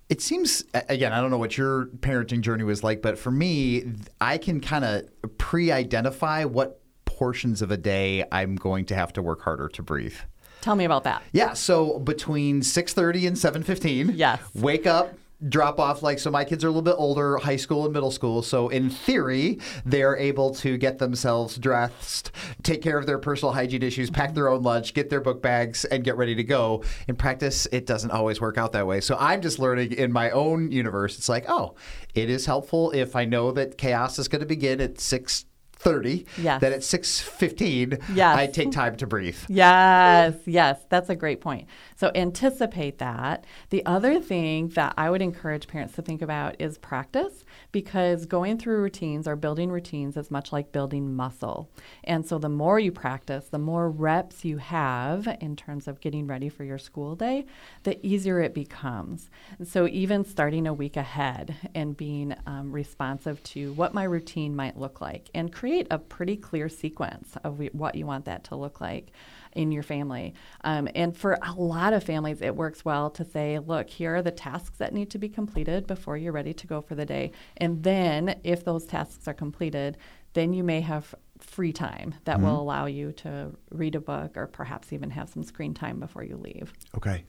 It 0.07 0.21
seems, 0.21 0.63
again, 0.73 1.13
I 1.13 1.21
don't 1.21 1.29
know 1.29 1.37
what 1.37 1.57
your 1.57 1.85
parenting 1.85 2.41
journey 2.41 2.63
was 2.63 2.83
like, 2.83 3.01
but 3.01 3.17
for 3.17 3.31
me, 3.31 3.93
I 4.19 4.37
can 4.37 4.61
kind 4.61 4.85
of 4.85 5.37
pre 5.37 5.71
identify 5.71 6.45
what 6.45 6.81
portions 7.05 7.61
of 7.61 7.69
a 7.69 7.77
day 7.77 8.23
I'm 8.31 8.55
going 8.55 8.85
to 8.85 8.95
have 8.95 9.13
to 9.13 9.21
work 9.21 9.41
harder 9.41 9.67
to 9.69 9.83
breathe. 9.83 10.15
Tell 10.61 10.75
me 10.75 10.85
about 10.85 11.03
that. 11.03 11.21
Yeah, 11.33 11.53
so 11.53 11.99
between 11.99 12.61
6:30 12.61 13.27
and 13.27 13.37
7:15, 13.37 14.11
yes. 14.15 14.41
wake 14.53 14.85
up, 14.85 15.13
drop 15.49 15.79
off 15.79 16.03
like 16.03 16.19
so 16.19 16.29
my 16.29 16.43
kids 16.43 16.63
are 16.63 16.67
a 16.67 16.69
little 16.69 16.81
bit 16.81 16.95
older 16.97 17.37
high 17.37 17.55
school 17.55 17.83
and 17.85 17.93
middle 17.93 18.11
school 18.11 18.41
so 18.41 18.69
in 18.69 18.89
theory 18.89 19.57
they're 19.85 20.15
able 20.17 20.53
to 20.53 20.77
get 20.77 20.99
themselves 20.99 21.57
dressed 21.57 22.31
take 22.63 22.81
care 22.81 22.97
of 22.97 23.05
their 23.05 23.17
personal 23.17 23.53
hygiene 23.53 23.81
issues 23.81 24.09
pack 24.09 24.33
their 24.33 24.49
own 24.49 24.61
lunch 24.61 24.93
get 24.93 25.09
their 25.09 25.21
book 25.21 25.41
bags 25.41 25.85
and 25.85 26.03
get 26.03 26.17
ready 26.17 26.35
to 26.35 26.43
go. 26.43 26.83
In 27.07 27.15
practice 27.15 27.67
it 27.71 27.85
doesn't 27.85 28.11
always 28.11 28.41
work 28.41 28.57
out 28.57 28.71
that 28.73 28.87
way. 28.87 29.01
So 29.01 29.17
i'm 29.19 29.41
just 29.41 29.59
learning 29.59 29.93
in 29.93 30.11
my 30.11 30.29
own 30.31 30.71
universe. 30.71 31.17
It's 31.17 31.29
like 31.29 31.45
oh 31.47 31.75
it 32.13 32.29
is 32.29 32.45
helpful 32.45 32.91
if 32.91 33.15
i 33.15 33.25
know 33.25 33.51
that 33.51 33.77
chaos 33.77 34.19
is 34.19 34.27
going 34.27 34.41
to 34.41 34.45
begin 34.45 34.81
at 34.81 34.99
6 34.99 35.45
30 35.81 36.25
yes. 36.37 36.61
that 36.61 36.71
at 36.71 36.81
6.15 36.81 38.01
yes. 38.13 38.37
i 38.37 38.45
take 38.45 38.71
time 38.71 38.95
to 38.95 39.07
breathe. 39.07 39.37
Yes 39.47 40.35
yes 40.45 40.79
that's 40.89 41.09
a 41.09 41.15
great 41.15 41.41
point. 41.41 41.67
So 41.95 42.11
anticipate 42.15 42.97
that. 42.99 43.45
The 43.69 43.85
other 43.85 44.19
thing 44.19 44.69
that 44.69 44.93
i 44.97 45.09
would 45.09 45.21
encourage 45.21 45.67
parents 45.67 45.95
to 45.95 46.01
think 46.01 46.21
about 46.21 46.55
is 46.59 46.77
practice 46.77 47.43
because 47.71 48.25
going 48.25 48.57
through 48.57 48.81
routines 48.81 49.27
or 49.27 49.35
building 49.35 49.71
routines 49.71 50.17
is 50.17 50.29
much 50.29 50.51
like 50.51 50.71
building 50.71 51.15
muscle. 51.15 51.69
And 52.03 52.25
so 52.25 52.37
the 52.37 52.49
more 52.49 52.79
you 52.79 52.91
practice 52.91 53.45
the 53.49 53.57
more 53.57 53.89
reps 53.89 54.45
you 54.45 54.57
have 54.57 55.27
in 55.39 55.55
terms 55.55 55.87
of 55.87 55.99
getting 55.99 56.27
ready 56.27 56.49
for 56.49 56.63
your 56.63 56.77
school 56.77 57.15
day 57.15 57.45
the 57.83 58.05
easier 58.05 58.39
it 58.39 58.53
becomes. 58.53 59.29
And 59.57 59.67
so 59.67 59.87
even 59.87 60.25
starting 60.25 60.67
a 60.67 60.73
week 60.73 60.95
ahead 60.95 61.55
and 61.73 61.97
being 61.97 62.35
um, 62.45 62.71
responsive 62.71 63.41
to 63.43 63.73
what 63.73 63.93
my 63.93 64.03
routine 64.03 64.55
might 64.55 64.77
look 64.77 65.01
like 65.01 65.29
and 65.33 65.51
create 65.51 65.70
create 65.71 65.87
a 65.89 65.97
pretty 65.97 66.35
clear 66.35 66.67
sequence 66.67 67.37
of 67.45 67.61
what 67.71 67.95
you 67.95 68.05
want 68.05 68.25
that 68.25 68.43
to 68.43 68.57
look 68.57 68.81
like 68.81 69.11
in 69.53 69.71
your 69.71 69.83
family. 69.83 70.33
Um, 70.65 70.89
and 70.95 71.15
for 71.15 71.37
a 71.41 71.53
lot 71.53 71.93
of 71.93 72.03
families, 72.03 72.41
it 72.41 72.53
works 72.53 72.83
well 72.83 73.09
to 73.11 73.23
say, 73.23 73.57
look, 73.57 73.89
here 73.89 74.17
are 74.17 74.21
the 74.21 74.31
tasks 74.31 74.79
that 74.79 74.93
need 74.93 75.09
to 75.11 75.17
be 75.17 75.29
completed 75.29 75.87
before 75.87 76.17
you're 76.17 76.33
ready 76.33 76.53
to 76.53 76.67
go 76.67 76.81
for 76.81 76.95
the 76.95 77.05
day. 77.05 77.31
And 77.55 77.83
then, 77.83 78.41
if 78.43 78.65
those 78.65 78.85
tasks 78.85 79.29
are 79.29 79.33
completed, 79.33 79.97
then 80.33 80.51
you 80.51 80.61
may 80.65 80.81
have 80.81 81.15
free 81.39 81.71
time 81.71 82.15
that 82.25 82.35
mm-hmm. 82.35 82.47
will 82.47 82.59
allow 82.59 82.85
you 82.85 83.13
to 83.13 83.51
read 83.69 83.95
a 83.95 84.01
book 84.01 84.35
or 84.35 84.47
perhaps 84.47 84.91
even 84.91 85.09
have 85.09 85.29
some 85.29 85.41
screen 85.43 85.73
time 85.73 86.01
before 86.01 86.25
you 86.25 86.35
leave. 86.35 86.73
Okay. 86.97 87.23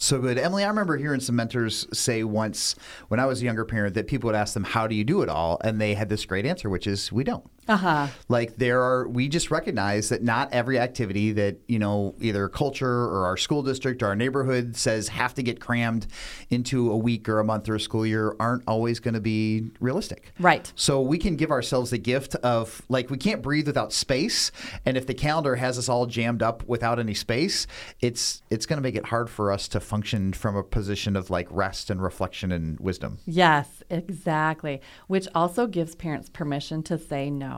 So 0.00 0.20
good. 0.20 0.38
Emilie, 0.38 0.64
I 0.64 0.68
remember 0.68 0.96
hearing 0.96 1.20
some 1.20 1.36
mentors 1.36 1.86
say 1.92 2.22
once 2.22 2.76
when 3.08 3.18
I 3.20 3.26
was 3.26 3.42
a 3.42 3.44
younger 3.44 3.64
parent 3.64 3.94
that 3.94 4.06
people 4.06 4.28
would 4.28 4.36
ask 4.36 4.54
them, 4.54 4.64
How 4.64 4.86
do 4.86 4.94
you 4.94 5.04
do 5.04 5.22
it 5.22 5.28
all? 5.28 5.60
And 5.62 5.80
they 5.80 5.94
had 5.94 6.08
this 6.08 6.24
great 6.24 6.46
answer, 6.46 6.68
which 6.68 6.86
is, 6.86 7.12
We 7.12 7.24
don't. 7.24 7.48
Uh-huh. 7.68 8.06
Like 8.28 8.56
there 8.56 8.82
are, 8.82 9.06
we 9.06 9.28
just 9.28 9.50
recognize 9.50 10.08
that 10.08 10.22
not 10.22 10.52
every 10.52 10.78
activity 10.78 11.32
that 11.32 11.58
you 11.68 11.78
know 11.78 12.14
either 12.20 12.48
culture 12.48 13.04
or 13.04 13.26
our 13.26 13.36
school 13.36 13.62
district 13.62 14.02
or 14.02 14.06
our 14.06 14.16
neighborhood 14.16 14.74
says 14.74 15.08
have 15.08 15.34
to 15.34 15.42
get 15.42 15.60
crammed 15.60 16.06
into 16.48 16.90
a 16.90 16.96
week 16.96 17.28
or 17.28 17.40
a 17.40 17.44
month 17.44 17.68
or 17.68 17.74
a 17.74 17.80
school 17.80 18.06
year 18.06 18.34
aren't 18.40 18.62
always 18.66 19.00
going 19.00 19.14
to 19.14 19.20
be 19.20 19.70
realistic. 19.80 20.32
Right. 20.38 20.72
So 20.76 21.02
we 21.02 21.18
can 21.18 21.36
give 21.36 21.50
ourselves 21.50 21.90
the 21.90 21.98
gift 21.98 22.34
of 22.36 22.80
like 22.88 23.10
we 23.10 23.18
can't 23.18 23.42
breathe 23.42 23.66
without 23.66 23.92
space, 23.92 24.50
and 24.86 24.96
if 24.96 25.06
the 25.06 25.14
calendar 25.14 25.56
has 25.56 25.78
us 25.78 25.88
all 25.88 26.06
jammed 26.06 26.42
up 26.42 26.66
without 26.66 26.98
any 26.98 27.14
space, 27.14 27.66
it's 28.00 28.42
it's 28.48 28.64
going 28.64 28.78
to 28.78 28.82
make 28.82 28.96
it 28.96 29.06
hard 29.06 29.28
for 29.28 29.52
us 29.52 29.68
to 29.68 29.80
function 29.80 30.32
from 30.32 30.56
a 30.56 30.62
position 30.62 31.16
of 31.16 31.28
like 31.28 31.46
rest 31.50 31.90
and 31.90 32.02
reflection 32.02 32.50
and 32.50 32.80
wisdom. 32.80 33.18
Yes, 33.26 33.82
exactly. 33.90 34.80
Which 35.06 35.28
also 35.34 35.66
gives 35.66 35.94
parents 35.94 36.30
permission 36.30 36.82
to 36.84 36.96
say 36.96 37.28
no 37.28 37.57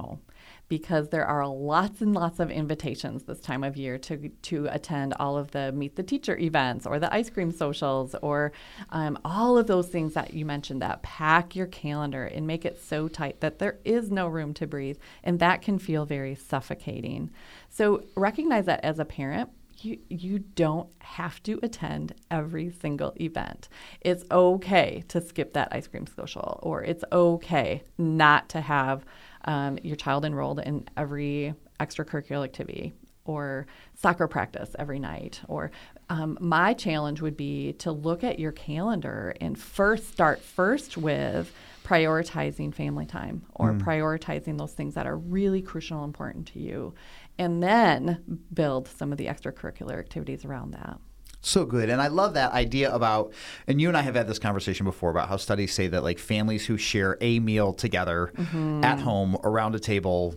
because 0.70 1.08
there 1.08 1.26
are 1.26 1.46
lots 1.46 2.00
and 2.00 2.14
lots 2.14 2.38
of 2.38 2.50
invitations 2.50 3.24
this 3.24 3.40
time 3.40 3.64
of 3.64 3.76
year 3.76 3.98
to 3.98 4.28
to 4.42 4.66
attend 4.70 5.12
all 5.18 5.36
of 5.36 5.50
the 5.50 5.72
meet 5.72 5.96
the 5.96 6.02
teacher 6.02 6.38
events 6.38 6.86
or 6.86 6.98
the 6.98 7.12
ice 7.12 7.28
cream 7.28 7.50
socials 7.50 8.14
or 8.22 8.52
um, 8.90 9.18
all 9.24 9.58
of 9.58 9.66
those 9.66 9.88
things 9.88 10.14
that 10.14 10.32
you 10.32 10.46
mentioned 10.46 10.80
that 10.80 11.02
pack 11.02 11.56
your 11.56 11.66
calendar 11.66 12.24
and 12.24 12.46
make 12.46 12.64
it 12.64 12.80
so 12.80 13.08
tight 13.08 13.40
that 13.40 13.58
there 13.58 13.78
is 13.84 14.10
no 14.10 14.26
room 14.26 14.54
to 14.54 14.66
breathe 14.66 14.98
and 15.24 15.40
that 15.40 15.60
can 15.60 15.78
feel 15.78 16.06
very 16.06 16.34
suffocating 16.34 17.30
so 17.68 18.02
recognize 18.14 18.64
that 18.66 18.82
as 18.84 18.98
a 18.98 19.04
parent 19.04 19.50
you, 19.84 19.98
you 20.08 20.38
don't 20.38 20.90
have 21.00 21.42
to 21.44 21.58
attend 21.62 22.14
every 22.30 22.70
single 22.70 23.14
event. 23.20 23.68
It's 24.00 24.24
okay 24.30 25.02
to 25.08 25.20
skip 25.20 25.54
that 25.54 25.68
ice 25.72 25.86
cream 25.86 26.06
social, 26.06 26.58
or 26.62 26.82
it's 26.82 27.04
okay 27.12 27.82
not 27.96 28.48
to 28.50 28.60
have 28.60 29.04
um, 29.44 29.78
your 29.82 29.96
child 29.96 30.24
enrolled 30.24 30.60
in 30.60 30.88
every 30.96 31.54
extracurricular 31.78 32.44
activity 32.44 32.92
or 33.24 33.66
soccer 33.94 34.26
practice 34.26 34.74
every 34.78 34.98
night. 34.98 35.40
Or 35.48 35.70
um, 36.08 36.36
my 36.40 36.74
challenge 36.74 37.20
would 37.20 37.36
be 37.36 37.74
to 37.74 37.92
look 37.92 38.24
at 38.24 38.38
your 38.38 38.52
calendar 38.52 39.34
and 39.40 39.58
first 39.58 40.10
start 40.10 40.40
first 40.40 40.96
with 40.96 41.52
prioritizing 41.84 42.74
family 42.74 43.06
time 43.06 43.42
or 43.54 43.72
mm. 43.72 43.80
prioritizing 43.80 44.58
those 44.58 44.72
things 44.72 44.94
that 44.94 45.06
are 45.06 45.16
really 45.16 45.62
crucial 45.62 45.98
and 45.98 46.08
important 46.08 46.46
to 46.46 46.60
you 46.60 46.94
and 47.38 47.62
then 47.62 48.40
build 48.52 48.86
some 48.86 49.12
of 49.12 49.18
the 49.18 49.26
extracurricular 49.26 49.98
activities 49.98 50.44
around 50.44 50.72
that. 50.72 50.98
So 51.40 51.64
good. 51.64 51.88
And 51.88 52.02
I 52.02 52.08
love 52.08 52.34
that 52.34 52.52
idea 52.52 52.94
about, 52.94 53.32
and 53.66 53.80
you 53.80 53.88
and 53.88 53.96
I 53.96 54.02
have 54.02 54.14
had 54.14 54.28
this 54.28 54.38
conversation 54.38 54.84
before 54.84 55.10
about 55.10 55.28
how 55.28 55.36
studies 55.36 55.72
say 55.72 55.86
that 55.88 56.02
like 56.02 56.18
families 56.18 56.66
who 56.66 56.76
share 56.76 57.16
a 57.20 57.40
meal 57.40 57.72
together 57.72 58.32
mm-hmm. 58.36 58.84
at 58.84 59.00
home 59.00 59.36
around 59.42 59.74
a 59.74 59.80
table 59.80 60.34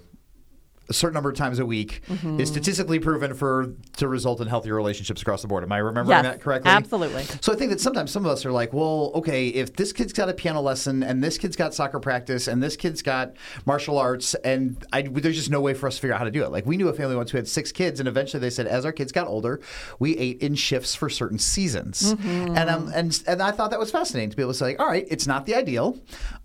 a 0.90 0.94
certain 0.94 1.13
number 1.13 1.30
of 1.30 1.36
times 1.36 1.60
a 1.60 1.66
week 1.66 2.02
mm-hmm. 2.08 2.40
is 2.40 2.50
statistically 2.50 3.00
proven 3.00 3.34
for 3.34 3.74
to 3.98 4.08
result 4.08 4.42
in 4.42 4.48
healthier 4.48 4.75
relationships 4.75 5.22
across 5.22 5.42
the 5.42 5.48
board. 5.48 5.63
Am 5.63 5.72
I 5.72 5.78
remembering 5.78 6.18
yes, 6.18 6.24
that 6.24 6.42
correctly? 6.42 6.72
Absolutely. 6.72 7.24
So 7.42 7.54
I 7.54 7.56
think 7.56 7.72
that 7.72 7.80
sometimes 7.80 8.12
some 8.12 8.25
of 8.25 8.32
us 8.32 8.46
are 8.46 8.52
like, 8.52 8.74
well, 8.74 9.12
okay, 9.16 9.48
if 9.48 9.75
this 9.75 9.94
kid's 9.94 10.13
got 10.13 10.30
a 10.30 10.34
piano 10.34 10.62
lesson 10.62 11.02
and 11.04 11.24
this 11.24 11.38
kid's 11.38 11.56
got 11.56 11.74
soccer 11.74 12.00
practice 12.00 12.48
and 12.48 12.62
this 12.62 12.75
kid's 12.75 13.02
got 13.02 13.34
martial 13.66 13.98
arts 13.98 14.34
and 14.36 14.86
I, 14.92 15.04
there's 15.04 15.38
just 15.38 15.50
no 15.50 15.62
way 15.62 15.74
for 15.74 15.88
us 15.88 15.96
to 15.96 16.02
figure 16.02 16.13
out 16.13 16.20
how 16.20 16.25
to 16.25 16.32
do 16.32 16.44
it. 16.44 16.52
Like 16.52 16.66
we 16.66 16.75
knew 16.75 16.90
a 16.90 16.94
family 16.94 17.16
once 17.16 17.32
who 17.32 17.38
had 17.38 17.48
six 17.48 17.72
kids 17.72 18.00
and 18.00 18.10
eventually 18.10 18.42
they 18.42 18.50
said 18.50 18.68
as 18.68 18.86
our 18.86 18.92
kids 18.92 19.12
got 19.12 19.28
older, 19.28 19.62
we 20.00 20.18
ate 20.18 20.42
in 20.42 20.56
shifts 20.56 20.96
for 20.96 21.10
certain 21.10 21.40
seasons. 21.40 22.13
Mm-hmm. 22.13 22.58
And 22.58 22.70
um, 22.70 22.92
and 22.94 23.24
and 23.28 23.42
I 23.42 23.52
thought 23.52 23.72
that 23.72 23.80
was 23.80 23.92
fascinating 23.92 24.30
to 24.32 24.36
be 24.36 24.44
able 24.44 24.54
to 24.54 24.58
say, 24.58 24.75
all 24.75 24.88
right, 24.88 25.06
it's 25.10 25.28
not 25.28 25.46
the 25.46 25.56
ideal, 25.56 25.98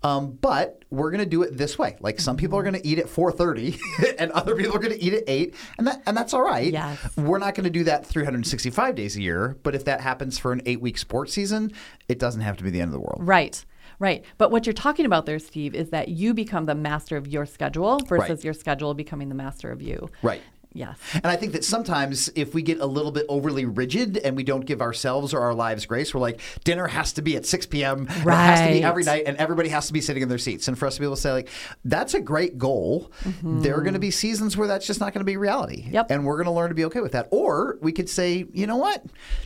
um, 0.03 0.37
but 0.41 0.78
we're 0.91 1.11
going 1.11 1.23
to 1.23 1.29
do 1.29 1.43
it 1.43 1.55
this 1.55 1.77
way. 1.77 1.97
Like 1.99 2.19
some 2.19 2.35
people 2.35 2.57
are 2.57 2.63
mm-hmm. 2.63 2.71
going 2.71 2.81
to 2.81 2.87
eat 2.87 2.99
at 2.99 3.05
4:30 3.05 4.15
and 4.19 4.31
other 4.31 4.55
people 4.55 4.75
are 4.75 4.79
going 4.79 4.93
to 4.93 5.03
eat 5.03 5.13
at 5.13 5.23
8 5.27 5.55
and 5.77 5.87
that 5.87 6.01
and 6.05 6.17
that's 6.17 6.33
all 6.33 6.41
right. 6.41 6.71
Yes. 6.71 7.17
We're 7.17 7.37
not 7.37 7.55
going 7.55 7.65
to 7.65 7.69
do 7.69 7.83
that 7.85 8.05
365 8.05 8.95
days 8.95 9.15
a 9.15 9.21
year, 9.21 9.57
but 9.63 9.75
if 9.75 9.85
that 9.85 10.01
happens 10.01 10.37
for 10.37 10.51
an 10.51 10.61
8-week 10.61 10.97
sports 10.97 11.33
season, 11.33 11.71
it 12.07 12.19
doesn't 12.19 12.41
have 12.41 12.57
to 12.57 12.63
be 12.63 12.69
the 12.69 12.81
end 12.81 12.89
of 12.89 12.93
the 12.93 12.99
world. 12.99 13.19
Right. 13.21 13.63
Right. 13.99 14.23
But 14.37 14.49
what 14.51 14.65
you're 14.65 14.73
talking 14.73 15.05
about 15.05 15.25
there, 15.25 15.39
Steve, 15.39 15.75
is 15.75 15.89
that 15.89 16.07
you 16.07 16.33
become 16.33 16.65
the 16.65 16.75
master 16.75 17.17
of 17.17 17.27
your 17.27 17.45
schedule 17.45 17.99
versus 18.07 18.29
right. 18.29 18.43
your 18.43 18.53
schedule 18.53 18.93
becoming 18.93 19.27
the 19.27 19.35
master 19.35 19.71
of 19.71 19.81
you. 19.81 20.09
Right. 20.21 20.41
Yes. 20.71 20.97
And 21.15 21.25
I 21.25 21.35
think 21.35 21.53
that 21.53 21.63
sometimes 21.65 22.29
if 22.35 22.53
we 22.53 22.61
get 22.61 22.79
a 22.79 22.85
little 22.85 23.11
bit 23.11 23.25
overly 23.27 23.65
rigid 23.65 24.17
and 24.17 24.35
we 24.35 24.43
don't 24.43 24.65
give 24.65 24.81
ourselves 24.81 25.33
or 25.33 25.39
our 25.39 25.53
lives 25.53 25.85
grace, 25.85 26.13
we're 26.13 26.21
like, 26.21 26.39
dinner 26.63 26.87
has 26.87 27.13
to 27.13 27.23
be 27.23 27.35
at 27.35 27.45
6 27.45 27.65
p.m. 27.65 28.05
Right. 28.23 28.35
It 28.35 28.45
has 28.45 28.67
to 28.67 28.73
be 28.73 28.83
every 28.83 29.03
night 29.03 29.23
and 29.25 29.35
everybody 29.37 29.69
has 29.69 29.87
to 29.87 29.93
be 29.93 30.01
sitting 30.01 30.21
in 30.21 30.29
their 30.29 30.37
seats. 30.37 30.67
And 30.67 30.77
for 30.77 30.85
us 30.85 30.95
to 30.95 30.99
be 31.01 31.05
able 31.05 31.15
to 31.15 31.21
say, 31.21 31.31
like, 31.31 31.49
that's 31.85 32.13
a 32.13 32.21
great 32.21 32.57
goal. 32.57 33.11
Mm-hmm. 33.23 33.61
There 33.61 33.75
are 33.77 33.81
going 33.81 33.93
to 33.95 33.99
be 33.99 34.11
seasons 34.11 34.55
where 34.55 34.67
that's 34.67 34.85
just 34.85 34.99
not 34.99 35.13
going 35.13 35.21
to 35.21 35.25
be 35.25 35.37
reality. 35.37 35.87
Yep. 35.89 36.11
And 36.11 36.23
we're 36.23 36.37
going 36.37 36.45
to 36.45 36.51
learn 36.51 36.69
to 36.69 36.75
be 36.75 36.85
okay 36.85 37.01
with 37.01 37.13
that. 37.13 37.29
Or 37.31 37.79
we 37.81 37.91
could 37.91 38.09
say, 38.09 38.45
you 38.53 38.67
know 38.67 38.77
what? 38.77 39.03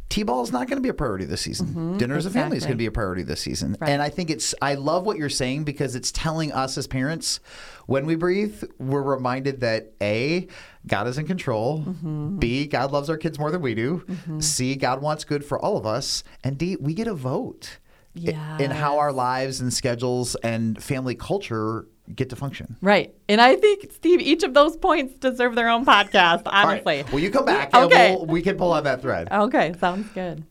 T 0.10 0.24
ball 0.24 0.44
is 0.44 0.51
not 0.51 0.68
going 0.68 0.77
to 0.77 0.84
be 0.84 0.89
a 0.89 0.94
priority 0.94 1.24
this 1.24 1.42
season. 1.42 1.68
Mm-hmm. 1.68 1.98
Dinner 2.00 2.18
as 2.18 2.25
exactly. 2.25 2.39
a 2.39 2.44
family 2.44 2.58
is 2.58 2.63
going 2.65 2.74
to 2.74 2.77
be 2.77 2.86
a 2.86 2.92
priority 2.92 3.24
this 3.24 3.39
season. 3.39 3.77
Right. 3.80 3.92
And 3.92 4.01
I 4.01 4.10
think 4.10 4.30
it's, 4.30 4.53
I 4.62 4.75
love 4.75 5.06
what 5.06 5.18
you're 5.18 5.30
saying 5.30 5.63
because 5.63 5.96
it's 5.96 6.12
telling 6.12 6.51
us 6.51 6.77
as 6.77 6.86
parents, 6.86 7.39
when 7.86 8.06
we 8.06 8.15
breathe, 8.15 8.63
we're 8.77 9.01
reminded 9.01 9.62
that 9.62 9.94
A, 10.01 10.48
God 10.86 11.08
is 11.08 11.18
in 11.18 11.25
control. 11.25 11.80
Mm-hmm. 11.80 12.40
B, 12.40 12.68
God 12.68 12.92
loves 12.92 13.10
our 13.10 13.18
kids 13.18 13.40
more 13.40 13.52
than 13.52 13.62
we 13.62 13.74
do. 13.74 14.04
Mm-hmm. 14.08 14.40
C, 14.40 14.75
God 14.75 15.02
wants 15.02 15.24
good 15.24 15.46
for 15.46 15.58
all 15.60 15.78
of 15.78 15.86
us. 15.86 16.24
And 16.44 16.58
D, 16.58 16.78
we 16.80 16.94
get 16.94 17.08
a 17.08 17.13
vote 17.13 17.80
yes. 18.13 18.60
in 18.60 18.72
how 18.72 19.00
our 19.00 19.12
lives 19.12 19.62
and 19.62 19.74
schedules 19.74 20.36
and 20.36 20.82
family 20.82 21.16
culture 21.16 21.88
get 22.13 22.30
to 22.30 22.36
function. 22.36 22.75
Right. 22.82 23.16
And 23.30 23.40
I 23.40 23.56
think, 23.56 23.92
Steve, 23.94 24.20
each 24.20 24.44
of 24.44 24.54
those 24.54 24.75
points 24.75 25.13
deserve 25.20 25.56
their 25.56 25.70
own 25.70 25.86
podcast, 25.86 26.42
honestly. 26.46 26.98
Right. 26.98 27.12
Well, 27.13 27.20
you 27.20 27.32
come 27.32 27.46
back 27.46 27.74
okay. 27.74 28.16
We'll, 28.16 28.25
we 28.25 28.42
can 28.42 28.58
pull 28.58 28.74
on 28.74 28.84
that 28.84 29.02
thread. 29.02 29.30
Okay, 29.32 29.74
sounds 29.80 30.10
good. 30.13 30.44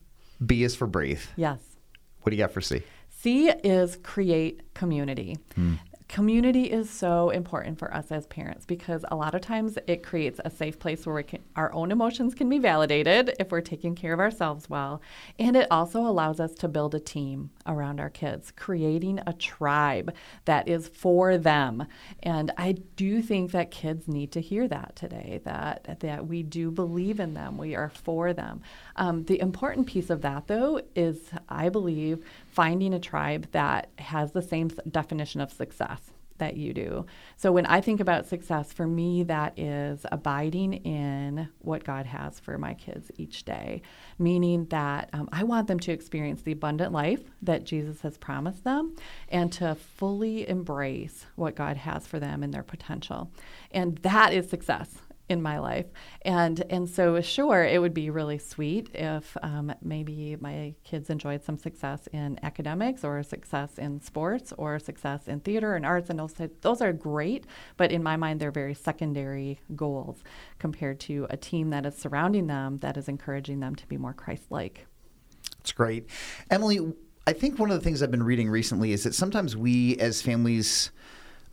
B 0.45 0.63
is 0.63 0.75
for 0.75 0.87
breathe. 0.87 1.21
Yes. 1.37 1.61
What 2.23 2.31
do 2.31 2.37
you 2.37 2.43
got 2.43 2.53
for 2.53 2.63
C? 2.63 2.83
C 3.11 3.51
is 3.51 3.97
create 4.03 4.75
community. 4.75 5.37
Hmm. 5.55 5.75
Community 6.13 6.65
is 6.65 6.91
so 6.91 7.31
important 7.31 7.79
for 7.79 7.91
us 7.95 8.13
as 8.13 8.27
parents 8.27 8.67
because 8.67 9.03
a 9.11 9.17
lot 9.17 9.35
of 9.35 9.41
times 9.41 9.79
it 9.87 10.03
creates 10.03 10.39
a 10.45 10.51
safe 10.51 10.79
place 10.79 11.07
where 11.07 11.23
can, 11.23 11.41
our 11.57 11.73
own 11.73 11.91
emotions 11.91 12.35
can 12.35 12.51
be 12.51 12.59
validated 12.59 13.35
if 13.41 13.51
we're 13.51 13.63
taking 13.63 13.95
care 13.95 14.13
of 14.13 14.21
ourselves 14.21 14.69
well. 14.69 15.01
And 15.39 15.57
it 15.57 15.67
also 15.71 16.01
allows 16.01 16.39
us 16.39 16.53
to 16.57 16.69
build 16.69 16.95
a 16.95 17.01
team 17.01 17.49
around 17.65 17.99
our 17.99 18.11
kids, 18.11 18.53
creating 18.55 19.21
a 19.27 19.33
tribe 19.33 20.15
that 20.45 20.69
is 20.69 20.87
for 20.87 21.39
them. 21.39 21.87
And 22.23 22.53
I 22.59 22.73
do 22.73 23.23
think 23.23 23.53
that 23.53 23.71
kids 23.71 24.07
need 24.07 24.33
to 24.33 24.43
hear 24.43 24.69
that 24.69 24.95
today 24.95 25.41
that, 25.45 26.01
that 26.01 26.27
we 26.27 26.43
do 26.43 26.71
believe 26.71 27.21
in 27.21 27.33
them, 27.33 27.57
we 27.57 27.75
are 27.75 27.89
for 27.89 28.35
them. 28.35 28.61
Um, 28.97 29.25
the 29.25 29.41
important 29.41 29.87
piece 29.87 30.11
of 30.11 30.21
that, 30.21 30.47
though, 30.47 30.83
is 30.95 31.31
I 31.49 31.71
believe 31.71 32.23
finding 32.53 32.93
a 32.93 33.01
tribe 33.01 33.49
that 33.53 33.89
has 33.99 34.33
the 34.33 34.43
same 34.43 34.69
definition 34.91 35.41
of 35.41 35.51
success 35.51 36.11
that 36.39 36.57
you 36.57 36.75
do. 36.75 37.07
So 37.37 37.53
when 37.53 37.67
I 37.67 37.81
think 37.81 38.01
about 38.01 38.27
success, 38.27 38.73
for 38.73 38.87
me, 38.87 39.23
that 39.25 39.57
is 39.59 40.05
abiding 40.11 40.73
in 40.73 41.49
what 41.61 41.85
God 41.85 42.05
has 42.07 42.41
for 42.41 42.59
my 42.59 42.75
kids 42.75 43.11
each 43.17 43.45
day, 43.45 43.81
meaning 44.19 44.67
that 44.67 45.09
um, 45.13 45.29
I 45.33 45.45
want 45.45 45.69
them 45.69 45.79
to 45.81 45.93
experience 45.93 46.43
the 46.43 46.53
abundant 46.53 46.93
life 46.93 47.23
that 47.43 47.65
Jesus 47.65 48.01
has 48.01 48.19
promised 48.19 48.65
them 48.65 48.97
and 49.29 49.53
to 49.53 49.77
fully 49.77 50.49
embrace 50.49 51.27
what 51.37 51.55
God 51.55 51.77
has 51.77 52.07
for 52.07 52.19
them 52.19 52.43
and 52.43 52.53
their 52.53 52.65
potential. 52.65 53.31
And 53.71 53.99
that 53.99 54.33
is 54.33 54.51
success 54.51 54.99
in 55.33 55.43
my 55.43 55.59
life. 55.59 55.87
And 56.25 56.63
and 56.71 56.89
so 56.89 57.21
sure, 57.21 57.65
it 57.65 57.81
would 57.81 57.95
be 57.95 58.11
really 58.11 58.39
sweet 58.39 58.91
if 58.95 59.37
um, 59.43 59.75
maybe 59.83 60.37
my 60.41 60.75
kids 60.85 61.11
enjoyed 61.11 61.43
some 61.43 61.59
success 61.59 62.07
in 62.13 62.39
academics 62.45 63.03
or 63.03 63.23
success 63.23 63.79
in 63.79 64.01
sports 64.01 64.53
or 64.57 64.79
success 64.79 65.27
in 65.27 65.41
theater 65.41 65.75
and 65.75 65.85
arts 65.85 66.11
and 66.11 66.19
those 66.19 66.35
those 66.61 66.81
are 66.81 66.93
great. 66.93 67.47
But 67.77 67.91
in 67.91 68.03
my 68.03 68.17
mind, 68.17 68.39
they're 68.39 68.53
very 68.53 68.75
secondary 68.75 69.59
goals 69.75 70.23
compared 70.61 71.01
to 71.01 71.27
a 71.31 71.37
team 71.37 71.71
that 71.71 71.87
is 71.87 71.97
surrounding 71.97 72.47
them 72.47 72.79
that 72.79 72.97
is 72.97 73.09
encouraging 73.09 73.61
them 73.61 73.75
to 73.75 73.87
be 73.89 73.97
more 73.97 74.13
Christ-like. 74.13 74.87
That's 75.59 75.73
great, 75.73 76.09
Emilie. 76.51 76.93
I 77.27 77.33
think 77.33 77.59
one 77.59 77.71
of 77.71 77.79
the 77.79 77.85
things 77.85 78.03
I've 78.03 78.11
been 78.11 78.23
reading 78.23 78.51
recently 78.51 78.93
is 78.93 79.05
that 79.05 79.15
sometimes 79.15 79.57
we 79.57 79.97
as 79.99 80.21
families, 80.21 80.91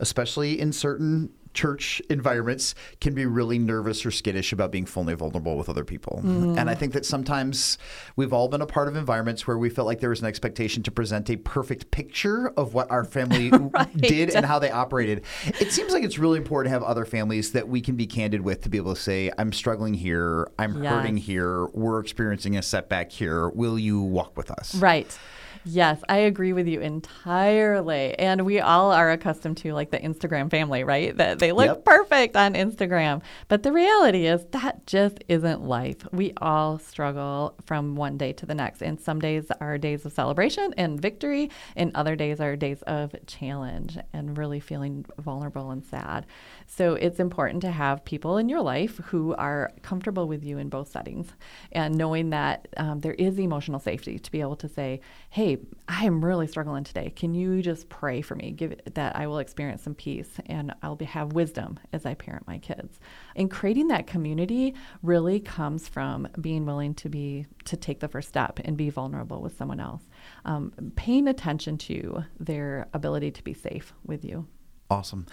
especially 0.00 0.60
in 0.60 0.72
certain 0.72 1.30
church 1.54 2.00
environments 2.08 2.74
can 3.00 3.14
be 3.14 3.26
really 3.26 3.58
nervous 3.58 4.04
or 4.06 4.10
skittish 4.10 4.52
about 4.52 4.70
being 4.70 4.86
fully 4.86 5.14
vulnerable 5.14 5.56
with 5.56 5.68
other 5.68 5.84
people. 5.84 6.20
Mm. 6.24 6.58
And 6.58 6.70
I 6.70 6.74
think 6.74 6.92
that 6.92 7.04
sometimes 7.04 7.78
we've 8.16 8.32
all 8.32 8.48
been 8.48 8.62
a 8.62 8.66
part 8.66 8.88
of 8.88 8.96
environments 8.96 9.46
where 9.46 9.58
we 9.58 9.70
felt 9.70 9.86
like 9.86 10.00
there 10.00 10.10
was 10.10 10.20
an 10.20 10.26
expectation 10.26 10.82
to 10.84 10.90
present 10.90 11.28
a 11.30 11.36
perfect 11.36 11.90
picture 11.90 12.48
of 12.56 12.74
what 12.74 12.90
our 12.90 13.04
family 13.04 13.50
right. 13.52 13.96
did 13.96 14.30
and 14.30 14.46
how 14.46 14.58
they 14.58 14.70
operated. 14.70 15.24
It 15.60 15.72
seems 15.72 15.92
like 15.92 16.04
it's 16.04 16.18
really 16.18 16.38
important 16.38 16.70
to 16.70 16.74
have 16.74 16.82
other 16.82 17.04
families 17.04 17.52
that 17.52 17.68
we 17.68 17.80
can 17.80 17.96
be 17.96 18.06
candid 18.06 18.42
with 18.42 18.62
to 18.62 18.68
be 18.68 18.78
able 18.78 18.94
to 18.94 19.00
say, 19.00 19.30
I'm 19.38 19.52
struggling 19.52 19.94
here, 19.94 20.50
I'm 20.58 20.82
yes. 20.82 20.92
hurting 20.92 21.16
here, 21.16 21.66
we're 21.66 22.00
experiencing 22.00 22.56
a 22.56 22.62
setback 22.62 23.10
here. 23.10 23.48
Will 23.50 23.78
you 23.78 24.00
walk 24.00 24.36
with 24.36 24.50
us? 24.50 24.74
Right. 24.76 25.18
Yes, 25.64 26.02
I 26.08 26.18
agree 26.18 26.52
with 26.52 26.66
you 26.66 26.80
entirely. 26.80 28.18
And 28.18 28.46
we 28.46 28.60
all 28.60 28.92
are 28.92 29.10
accustomed 29.10 29.58
to 29.58 29.74
like 29.74 29.90
the 29.90 29.98
Instagram 29.98 30.50
family, 30.50 30.84
right? 30.84 31.16
That 31.16 31.38
they 31.38 31.52
look 31.52 31.66
yep. 31.66 31.84
perfect 31.84 32.36
on 32.36 32.54
Instagram. 32.54 33.22
But 33.48 33.62
the 33.62 33.72
reality 33.72 34.26
is 34.26 34.44
that 34.52 34.86
just 34.86 35.22
isn't 35.28 35.62
life. 35.62 36.06
We 36.12 36.32
all 36.38 36.78
struggle 36.78 37.54
from 37.64 37.96
one 37.96 38.16
day 38.16 38.32
to 38.34 38.46
the 38.46 38.54
next. 38.54 38.82
And 38.82 39.00
some 39.00 39.20
days 39.20 39.46
are 39.60 39.76
days 39.78 40.06
of 40.06 40.12
celebration 40.12 40.72
and 40.76 41.00
victory, 41.00 41.50
and 41.76 41.92
other 41.94 42.16
days 42.16 42.40
are 42.40 42.56
days 42.56 42.82
of 42.82 43.14
challenge 43.26 43.98
and 44.12 44.38
really 44.38 44.60
feeling 44.60 45.04
vulnerable 45.18 45.70
and 45.70 45.84
sad. 45.84 46.26
So 46.72 46.94
it's 46.94 47.18
important 47.18 47.62
to 47.62 47.72
have 47.72 48.04
people 48.04 48.36
in 48.36 48.48
your 48.48 48.60
life 48.60 48.98
who 49.06 49.34
are 49.34 49.72
comfortable 49.82 50.28
with 50.28 50.44
you 50.44 50.56
in 50.56 50.68
both 50.68 50.88
settings 50.88 51.26
and 51.72 51.96
knowing 51.96 52.30
that 52.30 52.68
um, 52.76 53.00
there 53.00 53.14
is 53.14 53.40
emotional 53.40 53.80
safety 53.80 54.20
to 54.20 54.30
be 54.30 54.40
able 54.40 54.54
to 54.54 54.68
say, 54.68 55.00
hey, 55.30 55.58
I 55.88 56.04
am 56.04 56.24
really 56.24 56.46
struggling 56.46 56.84
today. 56.84 57.10
Can 57.10 57.34
you 57.34 57.60
just 57.60 57.88
pray 57.88 58.22
for 58.22 58.36
me? 58.36 58.52
Give 58.52 58.70
it, 58.70 58.94
that 58.94 59.16
I 59.16 59.26
will 59.26 59.40
experience 59.40 59.82
some 59.82 59.96
peace 59.96 60.30
and 60.46 60.72
I'll 60.80 60.94
be, 60.94 61.06
have 61.06 61.32
wisdom 61.32 61.80
as 61.92 62.06
I 62.06 62.14
parent 62.14 62.46
my 62.46 62.58
kids. 62.58 63.00
And 63.34 63.50
creating 63.50 63.88
that 63.88 64.06
community 64.06 64.76
really 65.02 65.40
comes 65.40 65.88
from 65.88 66.28
being 66.40 66.66
willing 66.66 66.94
to 66.94 67.08
be 67.08 67.46
to 67.64 67.76
take 67.76 67.98
the 67.98 68.08
first 68.08 68.28
step 68.28 68.60
and 68.64 68.76
be 68.76 68.90
vulnerable 68.90 69.42
with 69.42 69.58
someone 69.58 69.80
else. 69.80 70.04
Um, 70.44 70.72
paying 70.94 71.26
attention 71.26 71.78
to 71.78 72.22
their 72.38 72.86
ability 72.94 73.32
to 73.32 73.42
be 73.42 73.54
safe 73.54 73.92
with 74.06 74.24
you. 74.24 74.46
Awesome. 74.88 75.26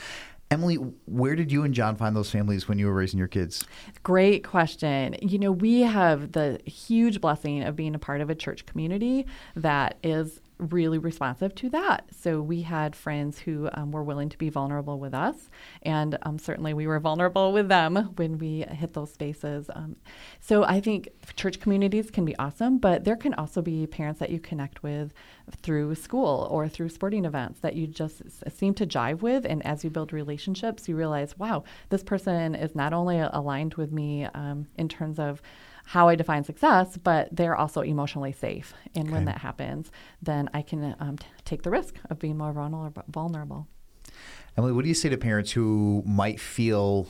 Emilie, 0.50 0.76
where 1.06 1.36
did 1.36 1.52
you 1.52 1.64
and 1.64 1.74
John 1.74 1.98
find 1.98 2.16
those 2.16 2.32
families 2.32 2.68
when 2.68 2.80
you 2.80 2.88
were 2.88 2.94
raising 2.94 3.18
your 3.20 3.28
kids? 3.28 3.66
Great 4.04 4.46
question. 4.46 5.16
You 5.22 5.40
know, 5.40 5.52
we 5.52 5.82
have 5.82 6.32
the 6.32 6.60
huge 6.66 7.20
blessing 7.20 7.64
of 7.64 7.76
being 7.76 7.96
a 7.96 8.00
part 8.00 8.22
of 8.22 8.30
a 8.30 8.36
church 8.36 8.66
community 8.66 9.26
that 9.56 9.98
is 10.04 10.40
really 10.58 10.98
responsive 10.98 11.54
to 11.56 11.70
that. 11.70 12.06
So 12.12 12.42
we 12.42 12.62
had 12.62 12.96
friends 12.96 13.40
who 13.40 13.70
um, 13.74 13.92
were 13.92 14.04
willing 14.04 14.30
to 14.30 14.38
be 14.38 14.50
vulnerable 14.50 15.00
with 15.00 15.14
us, 15.14 15.50
and 15.84 16.18
um, 16.24 16.40
certainly 16.40 16.74
we 16.74 16.88
were 16.88 17.00
vulnerable 17.00 17.52
with 17.52 17.70
them 17.70 17.96
when 18.16 18.38
we 18.38 18.62
hit 18.70 18.94
those 18.94 19.14
spaces. 19.14 19.70
Um, 19.74 19.96
so 20.40 20.64
I 20.64 20.82
think 20.82 21.10
church 21.36 21.60
communities 21.60 22.10
can 22.10 22.26
be 22.26 22.36
awesome, 22.38 22.78
but 22.78 23.04
there 23.04 23.16
can 23.16 23.34
also 23.36 23.62
be 23.62 23.88
parents 23.88 24.20
that 24.20 24.30
you 24.30 24.40
connect 24.40 24.84
with 24.84 25.14
through 25.62 25.96
school 25.96 26.48
or 26.52 26.68
through 26.68 26.90
sporting 26.90 27.26
events 27.26 27.60
that 27.62 27.76
you 27.76 27.88
just 27.88 28.22
seem 28.52 28.74
to 28.76 28.86
jive 28.86 29.22
with. 29.22 29.46
And 29.46 29.66
as 29.66 29.84
you 29.84 29.90
build 29.90 30.12
relationships, 30.12 30.90
you 30.90 30.96
realize, 30.96 31.38
wow, 31.38 31.64
this 31.90 32.04
person 32.04 32.56
is 32.56 32.76
not 32.76 32.94
only 32.94 33.20
aligned 33.20 33.76
with 33.76 33.92
me 33.92 34.26
um, 34.26 34.68
in 34.76 34.90
terms 34.90 35.20
of 35.20 35.42
how 35.88 36.10
I 36.10 36.16
define 36.16 36.44
success, 36.44 36.98
but 36.98 37.30
they're 37.32 37.56
also 37.56 37.80
emotionally 37.80 38.34
safe. 38.34 38.74
And 38.94 39.06
okay. 39.06 39.14
when 39.14 39.26
that 39.26 39.38
happens, 39.38 39.90
then 40.22 40.50
I 40.54 40.62
can 40.62 40.96
um, 41.00 41.18
t- 41.18 41.26
take 41.46 41.64
the 41.64 41.70
risk 41.70 41.96
of 42.10 42.20
being 42.20 42.38
more 42.38 42.52
vulnerable. 43.08 43.68
Emilie, 44.58 44.74
what 44.74 44.82
do 44.82 44.90
you 44.90 44.94
say 44.94 45.08
to 45.08 45.18
parents 45.18 45.52
who 45.52 46.04
might 46.06 46.42
feel 46.42 47.08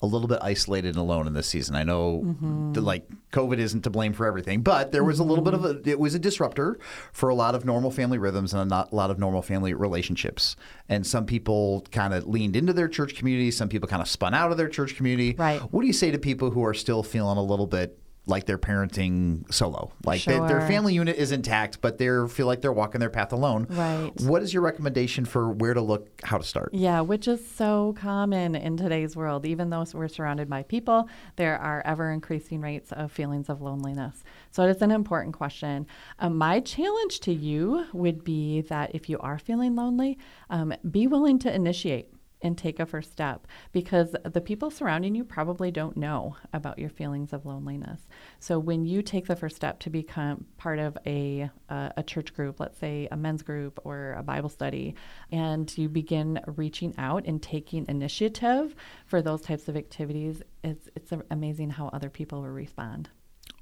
a 0.00 0.06
little 0.06 0.28
bit 0.28 0.38
isolated 0.42 0.90
and 0.90 0.98
alone 0.98 1.26
in 1.26 1.34
this 1.34 1.48
season. 1.48 1.74
I 1.74 1.82
know 1.82 2.22
mm-hmm. 2.24 2.72
that 2.74 2.82
like 2.82 3.08
COVID 3.32 3.58
isn't 3.58 3.82
to 3.82 3.90
blame 3.90 4.12
for 4.12 4.26
everything, 4.26 4.62
but 4.62 4.92
there 4.92 5.02
was 5.02 5.16
mm-hmm. 5.18 5.24
a 5.24 5.28
little 5.28 5.44
bit 5.44 5.54
of 5.54 5.64
a 5.64 5.90
it 5.90 5.98
was 5.98 6.14
a 6.14 6.20
disruptor 6.20 6.78
for 7.12 7.28
a 7.28 7.34
lot 7.34 7.56
of 7.56 7.64
normal 7.64 7.90
family 7.90 8.16
rhythms 8.16 8.54
and 8.54 8.62
a, 8.62 8.64
not, 8.64 8.92
a 8.92 8.94
lot 8.94 9.10
of 9.10 9.18
normal 9.18 9.42
family 9.42 9.74
relationships. 9.74 10.54
And 10.88 11.04
some 11.04 11.26
people 11.26 11.84
kind 11.90 12.14
of 12.14 12.28
leaned 12.28 12.54
into 12.54 12.72
their 12.72 12.86
church 12.86 13.16
community, 13.16 13.50
some 13.50 13.68
people 13.68 13.88
kind 13.88 14.00
of 14.00 14.08
spun 14.08 14.34
out 14.34 14.52
of 14.52 14.56
their 14.56 14.68
church 14.68 14.94
community. 14.94 15.34
Right. 15.36 15.60
What 15.60 15.80
do 15.80 15.88
you 15.88 15.92
say 15.92 16.12
to 16.12 16.18
people 16.18 16.50
who 16.52 16.64
are 16.64 16.74
still 16.74 17.02
feeling 17.02 17.36
a 17.36 17.42
little 17.42 17.66
bit 17.66 17.98
like 18.28 18.46
they're 18.46 18.58
parenting 18.58 19.52
solo. 19.52 19.92
Like 20.04 20.20
sure. 20.20 20.40
they, 20.40 20.48
their 20.48 20.66
family 20.66 20.94
unit 20.94 21.16
is 21.16 21.32
intact, 21.32 21.80
but 21.80 21.98
they 21.98 22.08
feel 22.28 22.46
like 22.46 22.60
they're 22.60 22.72
walking 22.72 23.00
their 23.00 23.10
path 23.10 23.32
alone. 23.32 23.66
Right. 23.70 24.12
What 24.20 24.42
is 24.42 24.52
your 24.52 24.62
recommendation 24.62 25.24
for 25.24 25.50
where 25.50 25.74
to 25.74 25.80
look, 25.80 26.08
how 26.22 26.38
to 26.38 26.44
start? 26.44 26.74
Yeah, 26.74 27.00
which 27.00 27.26
is 27.26 27.46
so 27.48 27.94
common 27.98 28.54
in 28.54 28.76
today's 28.76 29.16
world. 29.16 29.46
Even 29.46 29.70
though 29.70 29.84
we're 29.94 30.08
surrounded 30.08 30.48
by 30.48 30.62
people, 30.62 31.08
there 31.36 31.58
are 31.58 31.82
ever 31.84 32.10
increasing 32.10 32.60
rates 32.60 32.92
of 32.92 33.10
feelings 33.10 33.48
of 33.48 33.62
loneliness. 33.62 34.22
So 34.50 34.64
it's 34.64 34.82
an 34.82 34.90
important 34.90 35.34
question. 35.34 35.86
Um, 36.18 36.36
my 36.36 36.60
challenge 36.60 37.20
to 37.20 37.32
you 37.32 37.86
would 37.92 38.24
be 38.24 38.62
that 38.62 38.94
if 38.94 39.08
you 39.08 39.18
are 39.20 39.38
feeling 39.38 39.74
lonely, 39.74 40.18
um, 40.50 40.74
be 40.90 41.06
willing 41.06 41.38
to 41.40 41.54
initiate 41.54 42.12
and 42.42 42.56
take 42.56 42.78
a 42.78 42.86
first 42.86 43.10
step 43.10 43.46
because 43.72 44.14
the 44.24 44.40
people 44.40 44.70
surrounding 44.70 45.14
you 45.14 45.24
probably 45.24 45.70
don't 45.70 45.96
know 45.96 46.36
about 46.52 46.78
your 46.78 46.90
feelings 46.90 47.32
of 47.32 47.44
loneliness. 47.44 48.08
So 48.38 48.58
when 48.58 48.84
you 48.84 49.02
take 49.02 49.26
the 49.26 49.36
first 49.36 49.56
step 49.56 49.80
to 49.80 49.90
become 49.90 50.46
part 50.56 50.78
of 50.78 50.96
a 51.06 51.50
uh, 51.68 51.90
a 51.96 52.02
church 52.02 52.34
group, 52.34 52.60
let's 52.60 52.78
say 52.78 53.08
a 53.10 53.16
men's 53.16 53.42
group 53.42 53.80
or 53.84 54.14
a 54.18 54.22
Bible 54.22 54.48
study, 54.48 54.94
and 55.32 55.76
you 55.76 55.88
begin 55.88 56.40
reaching 56.56 56.94
out 56.98 57.26
and 57.26 57.42
taking 57.42 57.86
initiative 57.88 58.74
for 59.06 59.22
those 59.22 59.42
types 59.42 59.68
of 59.68 59.76
activities, 59.76 60.42
it's 60.62 60.88
it's 60.94 61.12
amazing 61.30 61.70
how 61.70 61.88
other 61.88 62.10
people 62.10 62.42
will 62.42 62.48
respond. 62.48 63.10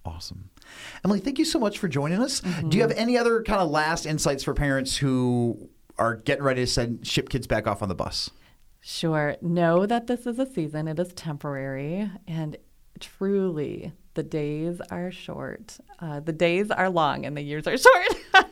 Awesome. 0.04 0.50
Emilie, 1.04 1.21
thank 1.21 1.38
you 1.38 1.45
so 1.45 1.59
much 1.59 1.78
for 1.78 1.88
joining 1.88 2.21
us. 2.21 2.40
Mm-hmm. 2.40 2.68
Do 2.68 2.76
you 2.76 2.83
have 2.83 2.92
any 2.92 3.18
other 3.18 3.42
kind 3.42 3.61
of 3.61 3.71
last 3.71 4.06
insights 4.06 4.45
for 4.45 4.54
parents 4.54 4.97
who 4.97 5.68
are 5.99 6.16
getting 6.16 6.45
ready 6.45 6.62
to 6.62 6.66
send 6.66 7.04
ship 7.06 7.28
kids 7.28 7.47
back 7.47 7.67
off 7.67 7.82
on 7.82 7.89
the 7.89 7.95
bus? 7.95 8.30
Sure. 8.88 9.34
Know 9.42 9.84
that 9.84 10.06
this 10.06 10.28
is 10.28 10.38
a 10.38 10.46
season, 10.46 10.86
it 10.86 11.00
is 11.00 11.12
temporary, 11.12 12.08
and 12.28 12.56
truly 13.00 13.90
the 14.14 14.22
days 14.22 14.80
are 14.92 15.10
short. 15.10 15.78
Uh, 15.99 16.20
the 16.20 16.32
days 16.32 16.70
are 16.70 16.88
long 16.88 17.26
and 17.26 17.36
the 17.36 17.42
years 17.42 17.66
are 17.66 17.76
short. 17.86 18.06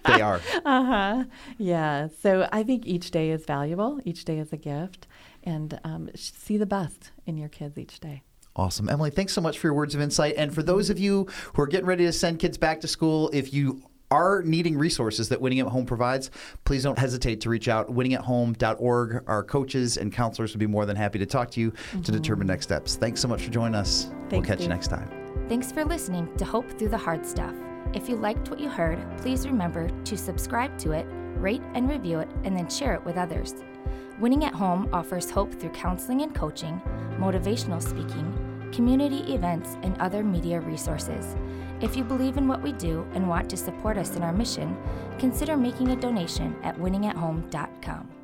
they 0.05 0.21
are. 0.21 0.41
Uh 0.65 0.85
huh. 0.85 1.25
Yeah. 1.57 2.09
So 2.21 2.49
I 2.51 2.65
think 2.65 2.85
each 2.85 3.13
day 3.13 3.31
is 3.31 3.47
valuable, 3.47 4.01
each 4.05 4.25
day 4.25 4.39
is 4.41 4.53
a 4.53 4.57
gift, 4.57 5.07
and 5.45 5.79
um, 5.85 6.11
see 6.17 6.57
the 6.57 6.67
best 6.67 7.13
in 7.27 7.39
your 7.39 7.49
kids 7.49 7.79
each 7.79 8.01
day. 8.01 8.23
Awesome. 8.57 8.89
Emilie, 8.89 9.13
thanks 9.13 9.33
so 9.35 9.41
much 9.41 9.61
for 9.61 9.69
your 9.69 9.75
words 9.75 9.95
of 9.95 10.01
insight. 10.01 10.35
And 10.37 10.53
for 10.53 10.65
those 10.65 10.91
of 10.91 10.99
you 10.99 11.29
who 11.53 11.63
are 11.63 11.69
getting 11.69 11.87
ready 11.87 12.07
to 12.07 12.13
send 12.13 12.41
kids 12.41 12.59
back 12.59 12.81
to 12.81 12.89
school, 12.89 13.31
if 13.33 13.55
you 13.55 13.85
are 14.15 14.43
needing 14.43 14.79
resources 14.79 15.29
that 15.31 15.41
Winning 15.41 15.61
at 15.61 15.67
Home 15.67 15.85
provides, 15.85 16.31
please 16.65 16.85
don't 16.85 16.99
hesitate 16.99 17.41
to 17.43 17.51
reach 17.51 17.69
out. 17.69 17.89
To 17.89 17.93
winningathome.org. 17.93 19.25
Our 19.27 19.43
coaches 19.43 19.97
and 19.97 20.13
counselors 20.13 20.53
would 20.53 20.61
be 20.61 20.67
more 20.67 20.87
than 20.87 20.97
happy 20.97 21.19
to 21.19 21.27
talk 21.27 21.51
to 21.53 21.61
you 21.61 21.73
mm-hmm. 21.73 22.03
to 22.03 22.13
determine 22.13 22.47
next 22.47 22.67
steps. 22.67 22.97
Thanks 22.97 23.21
so 23.21 23.29
much 23.29 23.43
for 23.43 23.51
joining 23.51 23.75
us. 23.75 24.05
Thank 24.29 24.33
we'll 24.33 24.43
catch 24.43 24.59
you. 24.59 24.65
you 24.65 24.69
next 24.69 24.89
time. 24.89 25.11
Thanks 25.49 25.73
for 25.73 25.85
listening 25.85 26.35
to 26.37 26.45
Hope 26.45 26.71
Through 26.79 26.91
the 26.91 26.99
Hard 26.99 27.27
Stuff. 27.27 27.55
If 27.93 28.09
you 28.09 28.17
liked 28.17 28.51
what 28.51 28.61
you 28.61 28.69
heard, 28.69 28.99
please 29.19 29.47
remember 29.47 29.89
to 30.05 30.17
subscribe 30.17 30.79
to 30.79 30.93
it, 30.93 31.07
rate 31.37 31.63
and 31.75 31.89
review 31.89 32.21
it, 32.21 32.29
and 32.45 32.57
then 32.57 32.69
share 32.69 32.95
it 32.95 33.05
with 33.05 33.17
others. 33.17 33.55
Winning 34.21 34.45
at 34.45 34.55
Home 34.55 34.89
offers 34.93 35.29
hope 35.29 35.53
through 35.53 35.71
counseling 35.71 36.23
and 36.23 36.35
coaching, 36.35 36.81
motivational 37.19 37.83
speaking, 37.83 38.33
community 38.75 39.33
events, 39.33 39.77
and 39.83 39.97
other 40.01 40.25
media 40.25 40.61
resources. 40.61 41.37
If 41.81 41.97
you 41.97 42.05
believe 42.05 42.37
in 42.37 42.49
what 42.49 42.63
we 42.63 42.73
do 42.73 43.07
and 43.15 43.29
want 43.29 43.49
to 43.51 43.57
support 43.57 43.97
us 43.97 44.17
in 44.17 44.23
our 44.23 44.33
mission, 44.33 44.77
consider 45.19 45.57
making 45.57 45.91
a 45.91 45.97
donation 45.97 46.57
at 46.63 46.77
winningathome.com. 46.79 48.24